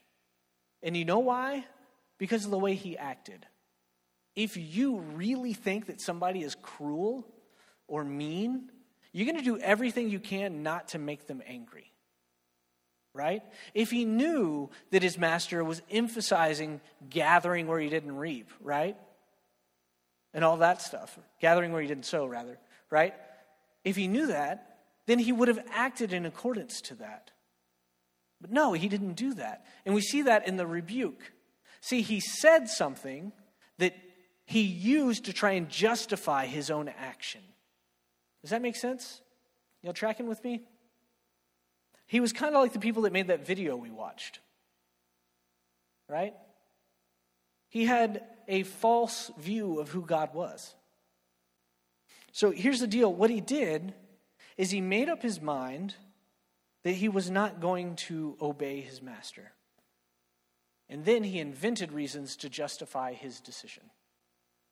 And 0.82 0.98
you 0.98 1.06
know 1.06 1.20
why? 1.20 1.66
Because 2.18 2.46
of 2.46 2.52
the 2.52 2.58
way 2.58 2.76
he 2.76 2.98
acted. 2.98 3.46
If 4.36 4.58
you 4.58 4.98
really 4.98 5.54
think 5.54 5.88
that 5.88 6.02
somebody 6.02 6.42
is 6.42 6.56
cruel 6.56 7.28
or 7.88 8.04
mean, 8.04 8.72
you're 9.12 9.26
going 9.26 9.38
to 9.38 9.44
do 9.44 9.60
everything 9.60 10.10
you 10.10 10.20
can 10.20 10.64
not 10.64 10.90
to 10.90 11.00
make 11.00 11.28
them 11.28 11.42
angry 11.46 11.92
right? 13.14 13.44
If 13.74 13.92
he 13.92 14.06
knew 14.06 14.70
that 14.92 15.04
his 15.04 15.18
master 15.18 15.64
was 15.64 15.82
emphasizing 15.90 16.82
gathering 17.10 17.68
where 17.68 17.80
he 17.80 17.90
didn't 17.90 18.16
reap, 18.16 18.50
right? 18.62 18.96
And 20.34 20.44
all 20.44 20.58
that 20.58 20.82
stuff, 20.82 21.20
gathering 21.40 21.74
where 21.74 21.82
he 21.82 21.88
didn't 21.88 22.06
sow, 22.06 22.26
rather, 22.26 22.58
right? 22.90 23.14
If 23.84 23.96
he 23.96 24.08
knew 24.08 24.28
that, 24.28 24.80
then 25.06 25.20
he 25.20 25.32
would 25.32 25.48
have 25.48 25.60
acted 25.72 26.14
in 26.14 26.26
accordance 26.26 26.80
to 26.82 26.96
that. 26.96 27.32
But 28.40 28.52
no, 28.52 28.74
he 28.74 28.88
didn't 28.88 29.14
do 29.14 29.34
that. 29.36 29.66
And 29.86 29.94
we 29.94 30.02
see 30.02 30.24
that 30.24 30.48
in 30.48 30.58
the 30.58 30.66
rebuke. 30.66 31.34
See, 31.82 32.02
he 32.02 32.20
said 32.20 32.70
something 32.70 33.32
that 33.78 33.96
he 34.46 34.62
used 34.62 35.26
to 35.26 35.34
try 35.34 35.52
and 35.52 35.70
justify 35.70 36.46
his 36.46 36.72
own 36.72 36.90
action. 36.90 37.42
Does 38.42 38.52
that 38.52 38.62
make 38.62 38.76
sense? 38.76 39.22
Y'all 39.84 39.94
tracking 39.94 40.28
with 40.28 40.44
me? 40.44 40.62
He 42.06 42.20
was 42.20 42.34
kind 42.34 42.56
of 42.56 42.62
like 42.62 42.74
the 42.74 42.80
people 42.80 43.04
that 43.04 43.14
made 43.14 43.28
that 43.28 43.46
video 43.46 43.76
we 43.76 43.90
watched. 43.90 44.40
Right? 46.08 46.34
He 47.70 47.86
had 47.86 48.24
a 48.52 48.64
false 48.64 49.32
view 49.38 49.80
of 49.80 49.90
who 49.90 50.06
God 50.06 50.34
was. 50.34 50.76
So 52.34 52.52
here's 52.52 52.82
the 52.82 52.88
deal 52.88 53.12
what 53.12 53.30
he 53.30 53.42
did 53.42 53.94
is 54.58 54.70
he 54.70 54.82
made 54.82 55.10
up 55.10 55.22
his 55.22 55.42
mind 55.42 55.96
that 56.84 56.92
he 56.94 57.10
was 57.10 57.30
not 57.30 57.62
going 57.62 57.96
to 57.96 58.36
obey 58.42 58.82
his 58.82 59.02
master. 59.02 59.54
And 60.90 61.06
then 61.06 61.24
he 61.24 61.40
invented 61.40 61.94
reasons 61.94 62.36
to 62.38 62.50
justify 62.50 63.14
his 63.14 63.40
decision. 63.40 63.84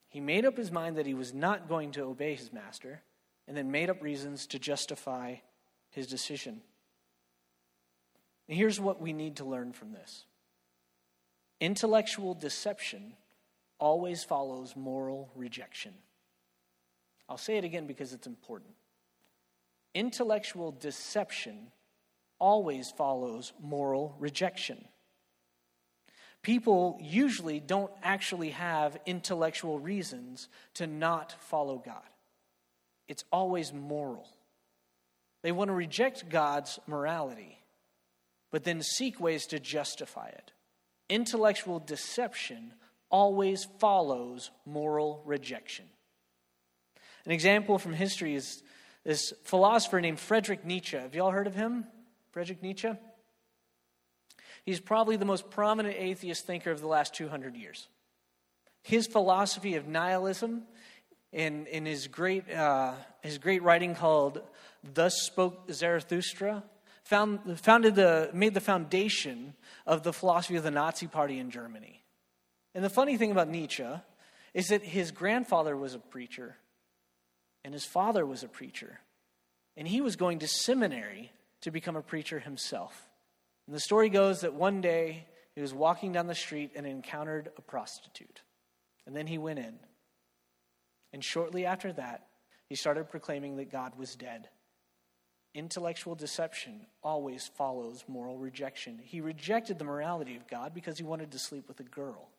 He 0.10 0.20
made 0.20 0.46
up 0.46 0.58
his 0.58 0.72
mind 0.72 0.98
that 0.98 1.06
he 1.06 1.14
was 1.14 1.34
not 1.34 1.70
going 1.70 1.92
to 1.92 2.04
obey 2.04 2.36
his 2.36 2.52
master, 2.52 3.02
and 3.48 3.56
then 3.56 3.72
made 3.72 3.90
up 3.90 4.02
reasons 4.02 4.48
to 4.48 4.60
justify 4.60 5.36
his 5.92 6.08
decision. 6.08 6.62
And 8.48 8.58
here's 8.58 8.80
what 8.80 9.02
we 9.02 9.14
need 9.14 9.38
to 9.38 9.46
learn 9.46 9.72
from 9.72 9.94
this 9.94 10.26
intellectual 11.62 12.34
deception 12.34 13.14
always 13.80 14.24
follows 14.24 14.76
moral 14.76 15.32
rejection. 15.36 15.94
I'll 17.28 17.38
say 17.38 17.58
it 17.58 17.64
again 17.64 17.88
because 17.88 18.14
it's 18.14 18.28
important. 18.28 18.72
Intellectual 19.94 20.72
deception 20.72 21.72
always 22.40 22.92
follows 22.92 23.54
moral 23.62 24.16
rejection. 24.20 24.86
People 26.42 26.98
usually 27.02 27.60
don't 27.60 27.92
actually 28.02 28.52
have 28.52 28.98
intellectual 29.06 29.80
reasons 29.80 30.48
to 30.76 30.88
not 30.88 31.36
follow 31.42 31.78
God. 31.78 32.04
It's 33.08 33.26
always 33.32 33.74
moral. 33.74 34.30
They 35.42 35.52
want 35.52 35.70
to 35.70 35.74
reject 35.74 36.30
God's 36.30 36.80
morality 36.88 37.60
but 38.52 38.64
then 38.64 38.82
seek 38.82 39.20
ways 39.20 39.46
to 39.48 39.60
justify 39.60 40.28
it. 40.28 40.52
Intellectual 41.10 41.80
deception 41.80 42.74
always 43.10 43.66
follows 43.80 44.52
moral 44.66 45.22
rejection. 45.26 45.86
An 47.26 47.32
example 47.32 47.78
from 47.78 47.94
history 47.94 48.36
is 48.36 48.64
this 49.04 49.34
philosopher 49.44 50.02
named 50.02 50.20
Friedrich 50.20 50.66
Nietzsche. 50.66 50.98
Have 50.98 51.16
you 51.16 51.24
all 51.24 51.32
heard 51.32 51.48
of 51.48 51.56
him? 51.56 51.86
Friedrich 52.32 52.62
Nietzsche? 52.62 52.92
He's 54.66 54.80
probably 54.80 55.16
the 55.16 55.26
most 55.26 55.50
prominent 55.50 55.96
atheist 55.98 56.46
thinker 56.46 56.72
of 56.72 56.82
the 56.82 56.88
last 56.88 57.14
200 57.16 57.56
years. 57.56 57.88
His 58.84 59.08
philosophy 59.08 59.76
of 59.76 59.88
nihilism 59.88 60.64
in, 61.32 61.66
in 61.68 61.86
his, 61.86 62.08
great, 62.08 62.50
uh, 62.52 62.94
his 63.22 63.38
great 63.38 63.64
writing 63.64 63.96
called 63.96 64.42
Thus 64.84 65.22
Spoke 65.24 65.72
Zarathustra 65.72 66.64
found, 67.04 67.60
founded 67.60 67.96
the, 67.96 68.30
made 68.34 68.54
the 68.54 68.62
foundation 68.62 69.54
of 69.86 70.04
the 70.04 70.14
philosophy 70.14 70.56
of 70.56 70.64
the 70.64 70.72
Nazi 70.72 71.08
Party 71.08 71.40
in 71.40 71.52
Germany. 71.52 71.99
And 72.76 72.84
the 72.84 72.90
funny 72.90 73.18
thing 73.18 73.32
about 73.32 73.50
Nietzsche 73.50 73.88
is 74.54 74.68
that 74.68 74.84
his 74.84 75.12
grandfather 75.12 75.76
was 75.76 75.96
a 75.96 76.00
preacher, 76.00 76.56
and 77.64 77.74
his 77.74 77.86
father 77.86 78.26
was 78.26 78.44
a 78.44 78.48
preacher, 78.48 79.00
and 79.78 79.88
he 79.88 80.02
was 80.02 80.16
going 80.16 80.40
to 80.40 80.48
seminary 80.48 81.32
to 81.62 81.72
become 81.72 81.96
a 81.96 82.02
preacher 82.02 82.40
himself. 82.40 83.08
And 83.68 83.76
the 83.76 83.80
story 83.80 84.10
goes 84.10 84.42
that 84.42 84.54
one 84.54 84.82
day 84.82 85.28
he 85.56 85.62
was 85.62 85.74
walking 85.74 86.12
down 86.12 86.28
the 86.28 86.36
street 86.36 86.72
and 86.76 86.86
encountered 86.86 87.50
a 87.58 87.62
prostitute. 87.62 88.42
And 89.06 89.16
then 89.16 89.28
he 89.28 89.38
went 89.38 89.60
in. 89.60 89.78
And 91.12 91.24
shortly 91.24 91.66
after 91.66 91.92
that, 91.94 92.28
he 92.68 92.76
started 92.76 93.10
proclaiming 93.10 93.58
that 93.58 93.72
God 93.72 93.98
was 93.98 94.16
dead 94.16 94.50
Intellectual 95.56 96.14
deception 96.14 96.86
always 97.02 97.48
follows 97.48 98.06
moral 98.08 98.38
rejection. 98.38 99.00
He 99.04 99.20
rejected 99.20 99.80
the 99.80 99.86
morality 99.86 100.36
of 100.36 100.48
God 100.48 100.74
because 100.76 100.98
he 100.98 101.04
wanted 101.04 101.32
to 101.32 101.40
sleep 101.40 101.68
with 101.68 101.80
a 101.80 101.84
girl, 101.84 102.30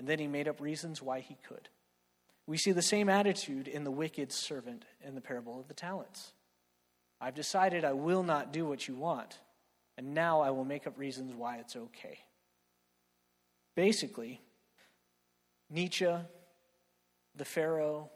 and 0.00 0.08
then 0.08 0.18
he 0.18 0.26
made 0.26 0.48
up 0.48 0.62
reasons 0.62 1.02
why 1.02 1.20
he 1.20 1.36
could. 1.46 1.68
We 2.46 2.56
see 2.56 2.72
the 2.72 2.80
same 2.80 3.10
attitude 3.10 3.68
in 3.68 3.84
the 3.84 3.90
wicked 3.90 4.32
servant 4.32 4.86
in 5.04 5.14
the 5.14 5.20
parable 5.20 5.60
of 5.60 5.68
the 5.68 5.74
talents. 5.74 6.32
I've 7.20 7.34
decided 7.34 7.84
I 7.84 7.92
will 7.92 8.22
not 8.22 8.50
do 8.50 8.64
what 8.64 8.88
you 8.88 8.94
want, 8.94 9.38
and 9.98 10.14
now 10.14 10.40
I 10.40 10.52
will 10.52 10.64
make 10.64 10.86
up 10.86 10.98
reasons 10.98 11.34
why 11.34 11.58
it's 11.58 11.76
okay. 11.76 12.20
Basically, 13.74 14.40
Nietzsche, 15.68 16.10
the 17.36 17.44
Pharaoh, 17.44 18.08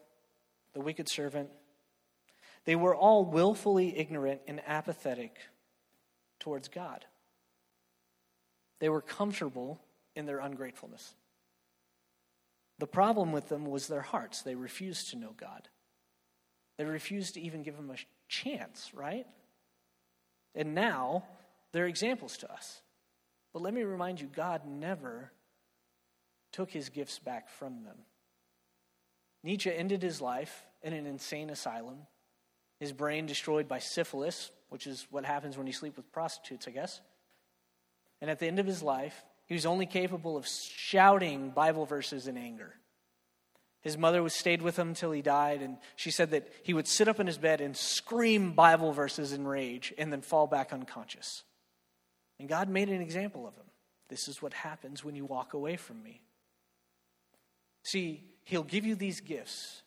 the 0.73 0.81
wicked 0.81 1.07
servant, 1.07 1.51
they 2.64 2.77
were 2.77 2.97
all 2.97 3.27
willfully 3.27 3.94
ignorant 3.99 4.40
and 4.49 4.62
apathetic 4.66 5.37
towards 6.40 6.68
God. 6.68 7.05
They 8.79 8.88
were 8.88 9.03
comfortable 9.03 9.83
in 10.16 10.25
their 10.25 10.38
ungratefulness. 10.38 11.14
The 12.78 12.87
problem 12.87 13.32
with 13.32 13.48
them 13.48 13.66
was 13.66 13.87
their 13.87 14.02
hearts. 14.02 14.42
They 14.42 14.54
refused 14.54 15.10
to 15.10 15.16
know 15.16 15.32
God. 15.37 15.68
They 16.76 16.84
refused 16.84 17.34
to 17.34 17.40
even 17.40 17.62
give 17.62 17.76
him 17.76 17.90
a 17.90 17.96
chance, 18.28 18.90
right? 18.94 19.26
And 20.54 20.74
now 20.74 21.24
they're 21.72 21.87
examples 21.87 22.37
to 22.38 22.52
us. 22.52 22.82
But 23.52 23.62
let 23.62 23.74
me 23.74 23.82
remind 23.82 24.20
you 24.20 24.26
God 24.26 24.62
never 24.66 25.30
took 26.52 26.70
his 26.70 26.88
gifts 26.88 27.18
back 27.18 27.48
from 27.48 27.84
them. 27.84 27.98
Nietzsche 29.44 29.72
ended 29.72 30.02
his 30.02 30.20
life 30.20 30.64
in 30.82 30.92
an 30.92 31.06
insane 31.06 31.50
asylum, 31.50 31.98
his 32.80 32.92
brain 32.92 33.26
destroyed 33.26 33.68
by 33.68 33.78
syphilis, 33.78 34.50
which 34.68 34.87
is 34.87 35.06
what 35.10 35.24
happens 35.24 35.56
when 35.56 35.66
you 35.66 35.72
sleep 35.72 35.96
with 35.96 36.10
prostitutes, 36.12 36.66
I 36.66 36.72
guess. 36.72 37.00
And 38.20 38.30
at 38.30 38.38
the 38.38 38.46
end 38.46 38.58
of 38.58 38.66
his 38.66 38.82
life, 38.82 39.24
he 39.46 39.54
was 39.54 39.66
only 39.66 39.87
capable 39.87 40.37
of 40.37 40.46
shouting 40.46 41.50
Bible 41.50 41.87
verses 41.87 42.26
in 42.26 42.37
anger. 42.37 42.74
His 43.83 43.98
mother 43.98 44.22
was 44.22 44.33
stayed 44.33 44.62
with 44.62 44.78
him 44.78 44.88
until 44.88 45.12
he 45.12 45.20
died, 45.20 45.61
and 45.61 45.76
she 45.94 46.11
said 46.11 46.30
that 46.30 46.48
he 46.62 46.72
would 46.72 46.88
sit 46.88 47.07
up 47.07 47.20
in 47.20 47.26
his 47.26 47.37
bed 47.37 47.61
and 47.61 47.76
scream 47.76 48.52
Bible 48.52 48.92
verses 48.92 49.33
in 49.33 49.46
rage 49.46 49.92
and 49.98 50.11
then 50.11 50.22
fall 50.22 50.46
back 50.46 50.72
unconscious. 50.72 51.42
And 52.40 52.48
God 52.48 52.70
made 52.70 52.88
an 52.88 53.02
example 53.02 53.46
of 53.46 53.54
him. 53.54 53.66
This 54.09 54.26
is 54.26 54.40
what 54.40 54.54
happens 54.54 55.04
when 55.04 55.14
you 55.14 55.26
walk 55.26 55.52
away 55.52 55.76
from 55.76 56.02
me. 56.02 56.22
See, 57.83 58.24
he'll 58.44 58.62
give 58.62 58.87
you 58.87 58.94
these 58.94 59.20
gifts, 59.20 59.83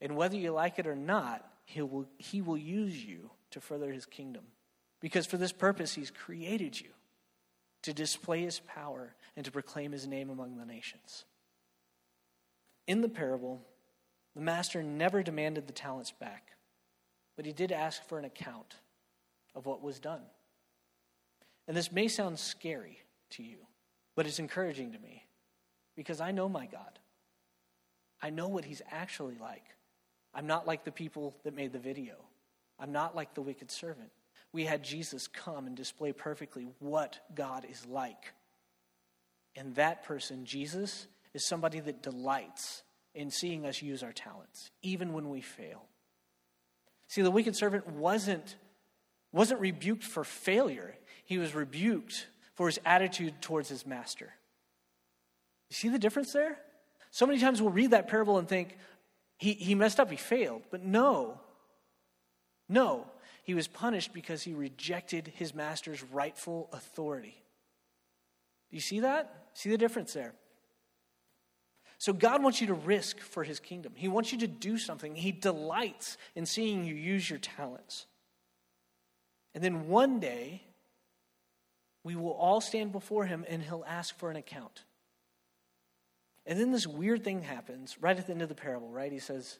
and 0.00 0.16
whether 0.16 0.36
you 0.36 0.52
like 0.52 0.78
it 0.78 0.86
or 0.86 0.94
not, 0.94 1.44
he 1.64 1.82
will, 1.82 2.06
he 2.18 2.42
will 2.42 2.58
use 2.58 3.04
you 3.04 3.30
to 3.50 3.60
further 3.60 3.90
his 3.90 4.06
kingdom. 4.06 4.44
Because 5.00 5.26
for 5.26 5.36
this 5.36 5.52
purpose, 5.52 5.94
he's 5.94 6.12
created 6.12 6.80
you 6.80 6.90
to 7.82 7.92
display 7.92 8.42
his 8.42 8.60
power 8.60 9.14
and 9.36 9.44
to 9.44 9.50
proclaim 9.50 9.92
his 9.92 10.06
name 10.06 10.30
among 10.30 10.56
the 10.56 10.66
nations. 10.66 11.24
In 12.86 13.00
the 13.00 13.08
parable, 13.08 13.62
the 14.34 14.40
master 14.40 14.82
never 14.82 15.22
demanded 15.22 15.66
the 15.66 15.72
talents 15.72 16.12
back, 16.12 16.52
but 17.36 17.46
he 17.46 17.52
did 17.52 17.72
ask 17.72 18.06
for 18.08 18.18
an 18.18 18.24
account 18.24 18.76
of 19.54 19.66
what 19.66 19.82
was 19.82 19.98
done. 19.98 20.22
And 21.66 21.76
this 21.76 21.92
may 21.92 22.08
sound 22.08 22.38
scary 22.38 22.98
to 23.30 23.42
you, 23.42 23.58
but 24.16 24.26
it's 24.26 24.38
encouraging 24.38 24.92
to 24.92 24.98
me 24.98 25.26
because 25.96 26.20
I 26.20 26.32
know 26.32 26.48
my 26.48 26.66
God. 26.66 26.98
I 28.22 28.30
know 28.30 28.48
what 28.48 28.64
he's 28.64 28.82
actually 28.90 29.36
like. 29.40 29.64
I'm 30.34 30.46
not 30.46 30.66
like 30.66 30.84
the 30.84 30.92
people 30.92 31.36
that 31.44 31.54
made 31.54 31.72
the 31.72 31.78
video, 31.78 32.14
I'm 32.78 32.92
not 32.92 33.16
like 33.16 33.34
the 33.34 33.42
wicked 33.42 33.70
servant 33.70 34.10
we 34.52 34.64
had 34.64 34.82
Jesus 34.82 35.28
come 35.28 35.66
and 35.66 35.76
display 35.76 36.12
perfectly 36.12 36.68
what 36.78 37.18
God 37.34 37.66
is 37.70 37.86
like. 37.86 38.32
And 39.56 39.74
that 39.76 40.04
person, 40.04 40.44
Jesus, 40.44 41.06
is 41.34 41.46
somebody 41.46 41.80
that 41.80 42.02
delights 42.02 42.82
in 43.14 43.30
seeing 43.30 43.66
us 43.66 43.82
use 43.82 44.02
our 44.02 44.12
talents, 44.12 44.70
even 44.82 45.12
when 45.12 45.28
we 45.28 45.40
fail. 45.40 45.82
See, 47.08 47.22
the 47.22 47.30
wicked 47.30 47.56
servant 47.56 47.88
wasn't, 47.88 48.56
wasn't 49.32 49.60
rebuked 49.60 50.04
for 50.04 50.24
failure, 50.24 50.94
he 51.24 51.38
was 51.38 51.54
rebuked 51.54 52.26
for 52.54 52.66
his 52.66 52.80
attitude 52.84 53.40
towards 53.40 53.68
his 53.68 53.86
master. 53.86 54.32
You 55.70 55.74
see 55.74 55.88
the 55.88 55.98
difference 55.98 56.32
there? 56.32 56.58
So 57.10 57.26
many 57.26 57.40
times 57.40 57.60
we'll 57.60 57.72
read 57.72 57.90
that 57.90 58.08
parable 58.08 58.38
and 58.38 58.48
think, 58.48 58.76
he, 59.38 59.54
he 59.54 59.74
messed 59.74 59.98
up, 59.98 60.10
he 60.10 60.16
failed. 60.16 60.62
But 60.70 60.84
no, 60.84 61.40
no, 62.68 63.06
he 63.42 63.54
was 63.54 63.66
punished 63.66 64.12
because 64.12 64.42
he 64.42 64.54
rejected 64.54 65.32
his 65.34 65.54
master's 65.54 66.02
rightful 66.02 66.68
authority. 66.72 67.42
Do 68.70 68.76
you 68.76 68.80
see 68.80 69.00
that? 69.00 69.48
See 69.54 69.70
the 69.70 69.78
difference 69.78 70.12
there? 70.12 70.34
So, 71.98 72.14
God 72.14 72.42
wants 72.42 72.62
you 72.62 72.68
to 72.68 72.74
risk 72.74 73.20
for 73.20 73.44
his 73.44 73.60
kingdom. 73.60 73.92
He 73.94 74.08
wants 74.08 74.32
you 74.32 74.38
to 74.38 74.46
do 74.46 74.78
something. 74.78 75.14
He 75.14 75.32
delights 75.32 76.16
in 76.34 76.46
seeing 76.46 76.84
you 76.84 76.94
use 76.94 77.28
your 77.28 77.38
talents. 77.38 78.06
And 79.54 79.62
then 79.62 79.88
one 79.88 80.20
day, 80.20 80.62
we 82.02 82.16
will 82.16 82.32
all 82.32 82.60
stand 82.60 82.92
before 82.92 83.26
him 83.26 83.44
and 83.48 83.62
he'll 83.62 83.84
ask 83.86 84.18
for 84.18 84.30
an 84.30 84.36
account. 84.36 84.84
And 86.46 86.58
then 86.58 86.72
this 86.72 86.86
weird 86.86 87.22
thing 87.22 87.42
happens 87.42 87.96
right 88.00 88.18
at 88.18 88.26
the 88.26 88.32
end 88.32 88.42
of 88.42 88.48
the 88.48 88.54
parable, 88.54 88.90
right? 88.90 89.12
He 89.12 89.18
says, 89.18 89.58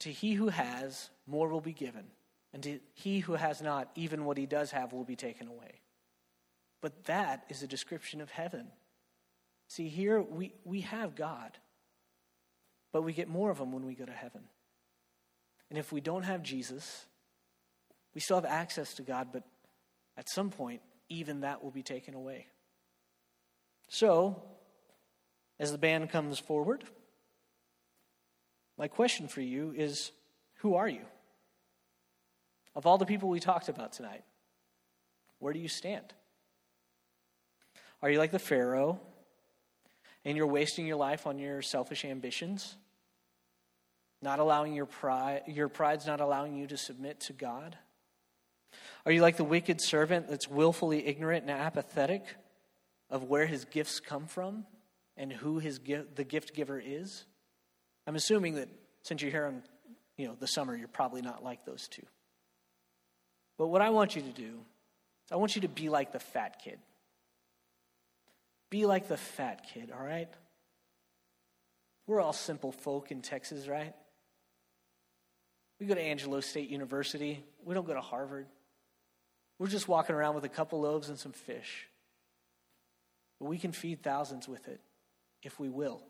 To 0.00 0.10
he 0.10 0.34
who 0.34 0.48
has, 0.48 1.10
more 1.26 1.48
will 1.48 1.60
be 1.60 1.72
given. 1.72 2.06
And 2.54 2.80
he 2.94 3.20
who 3.20 3.32
has 3.34 3.62
not, 3.62 3.90
even 3.94 4.24
what 4.24 4.36
he 4.36 4.46
does 4.46 4.70
have 4.72 4.92
will 4.92 5.04
be 5.04 5.16
taken 5.16 5.48
away. 5.48 5.80
But 6.80 7.04
that 7.04 7.44
is 7.48 7.62
a 7.62 7.66
description 7.66 8.20
of 8.20 8.30
heaven. 8.30 8.68
See, 9.68 9.88
here 9.88 10.20
we, 10.20 10.52
we 10.64 10.82
have 10.82 11.14
God, 11.14 11.56
but 12.92 13.02
we 13.02 13.14
get 13.14 13.28
more 13.28 13.50
of 13.50 13.58
him 13.58 13.72
when 13.72 13.86
we 13.86 13.94
go 13.94 14.04
to 14.04 14.12
heaven. 14.12 14.42
And 15.70 15.78
if 15.78 15.92
we 15.92 16.02
don't 16.02 16.24
have 16.24 16.42
Jesus, 16.42 17.06
we 18.14 18.20
still 18.20 18.36
have 18.36 18.44
access 18.44 18.92
to 18.94 19.02
God, 19.02 19.28
but 19.32 19.44
at 20.18 20.28
some 20.28 20.50
point, 20.50 20.82
even 21.08 21.40
that 21.40 21.64
will 21.64 21.70
be 21.70 21.82
taken 21.82 22.14
away. 22.14 22.48
So, 23.88 24.42
as 25.58 25.72
the 25.72 25.78
band 25.78 26.10
comes 26.10 26.38
forward, 26.38 26.84
my 28.76 28.88
question 28.88 29.28
for 29.28 29.40
you 29.40 29.72
is 29.76 30.12
who 30.56 30.74
are 30.74 30.88
you? 30.88 31.02
Of 32.74 32.86
all 32.86 32.98
the 32.98 33.06
people 33.06 33.28
we 33.28 33.40
talked 33.40 33.68
about 33.68 33.92
tonight, 33.92 34.24
where 35.38 35.52
do 35.52 35.58
you 35.58 35.68
stand? 35.68 36.12
Are 38.02 38.10
you 38.10 38.18
like 38.18 38.30
the 38.30 38.38
Pharaoh 38.38 39.00
and 40.24 40.36
you're 40.36 40.46
wasting 40.46 40.86
your 40.86 40.96
life 40.96 41.26
on 41.26 41.38
your 41.38 41.62
selfish 41.62 42.04
ambitions? 42.04 42.76
Not 44.20 44.38
allowing 44.38 44.74
your 44.74 44.86
pride, 44.86 45.42
your 45.46 45.68
pride's 45.68 46.06
not 46.06 46.20
allowing 46.20 46.56
you 46.56 46.66
to 46.68 46.76
submit 46.76 47.20
to 47.20 47.32
God? 47.32 47.76
Are 49.04 49.12
you 49.12 49.20
like 49.20 49.36
the 49.36 49.44
wicked 49.44 49.80
servant 49.80 50.28
that's 50.28 50.48
willfully 50.48 51.06
ignorant 51.06 51.42
and 51.42 51.50
apathetic 51.50 52.24
of 53.10 53.24
where 53.24 53.46
his 53.46 53.64
gifts 53.64 54.00
come 54.00 54.26
from 54.26 54.64
and 55.16 55.32
who 55.32 55.58
his 55.58 55.78
the 55.78 56.24
gift 56.24 56.54
giver 56.54 56.80
is? 56.84 57.24
I'm 58.06 58.16
assuming 58.16 58.54
that 58.54 58.68
since 59.02 59.22
you're 59.22 59.30
here 59.30 59.46
in 59.46 59.62
you 60.16 60.28
know, 60.28 60.36
the 60.38 60.46
summer, 60.46 60.76
you're 60.76 60.88
probably 60.88 61.22
not 61.22 61.42
like 61.42 61.64
those 61.64 61.88
two. 61.88 62.06
But 63.58 63.68
what 63.68 63.82
I 63.82 63.90
want 63.90 64.16
you 64.16 64.22
to 64.22 64.30
do 64.30 64.42
is 65.26 65.32
I 65.32 65.36
want 65.36 65.54
you 65.54 65.62
to 65.62 65.68
be 65.68 65.88
like 65.88 66.12
the 66.12 66.18
fat 66.18 66.60
kid. 66.62 66.78
Be 68.70 68.86
like 68.86 69.08
the 69.08 69.16
fat 69.16 69.66
kid, 69.72 69.92
all 69.96 70.04
right? 70.04 70.28
We're 72.06 72.20
all 72.20 72.32
simple 72.32 72.72
folk 72.72 73.10
in 73.10 73.22
Texas, 73.22 73.68
right? 73.68 73.94
We 75.78 75.86
go 75.86 75.94
to 75.94 76.00
Angelo 76.00 76.40
State 76.40 76.70
University. 76.70 77.44
We 77.64 77.74
don't 77.74 77.86
go 77.86 77.94
to 77.94 78.00
Harvard. 78.00 78.46
We're 79.58 79.66
just 79.68 79.88
walking 79.88 80.14
around 80.14 80.34
with 80.34 80.44
a 80.44 80.48
couple 80.48 80.80
loaves 80.80 81.08
and 81.08 81.18
some 81.18 81.32
fish. 81.32 81.88
But 83.38 83.46
we 83.46 83.58
can 83.58 83.72
feed 83.72 84.02
thousands 84.02 84.48
with 84.48 84.68
it 84.68 84.80
if 85.42 85.58
we 85.58 85.68
will. 85.68 86.02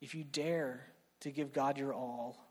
If 0.00 0.14
you 0.14 0.24
dare 0.24 0.86
to 1.20 1.30
give 1.30 1.52
God 1.52 1.78
your 1.78 1.92
all 1.92 2.45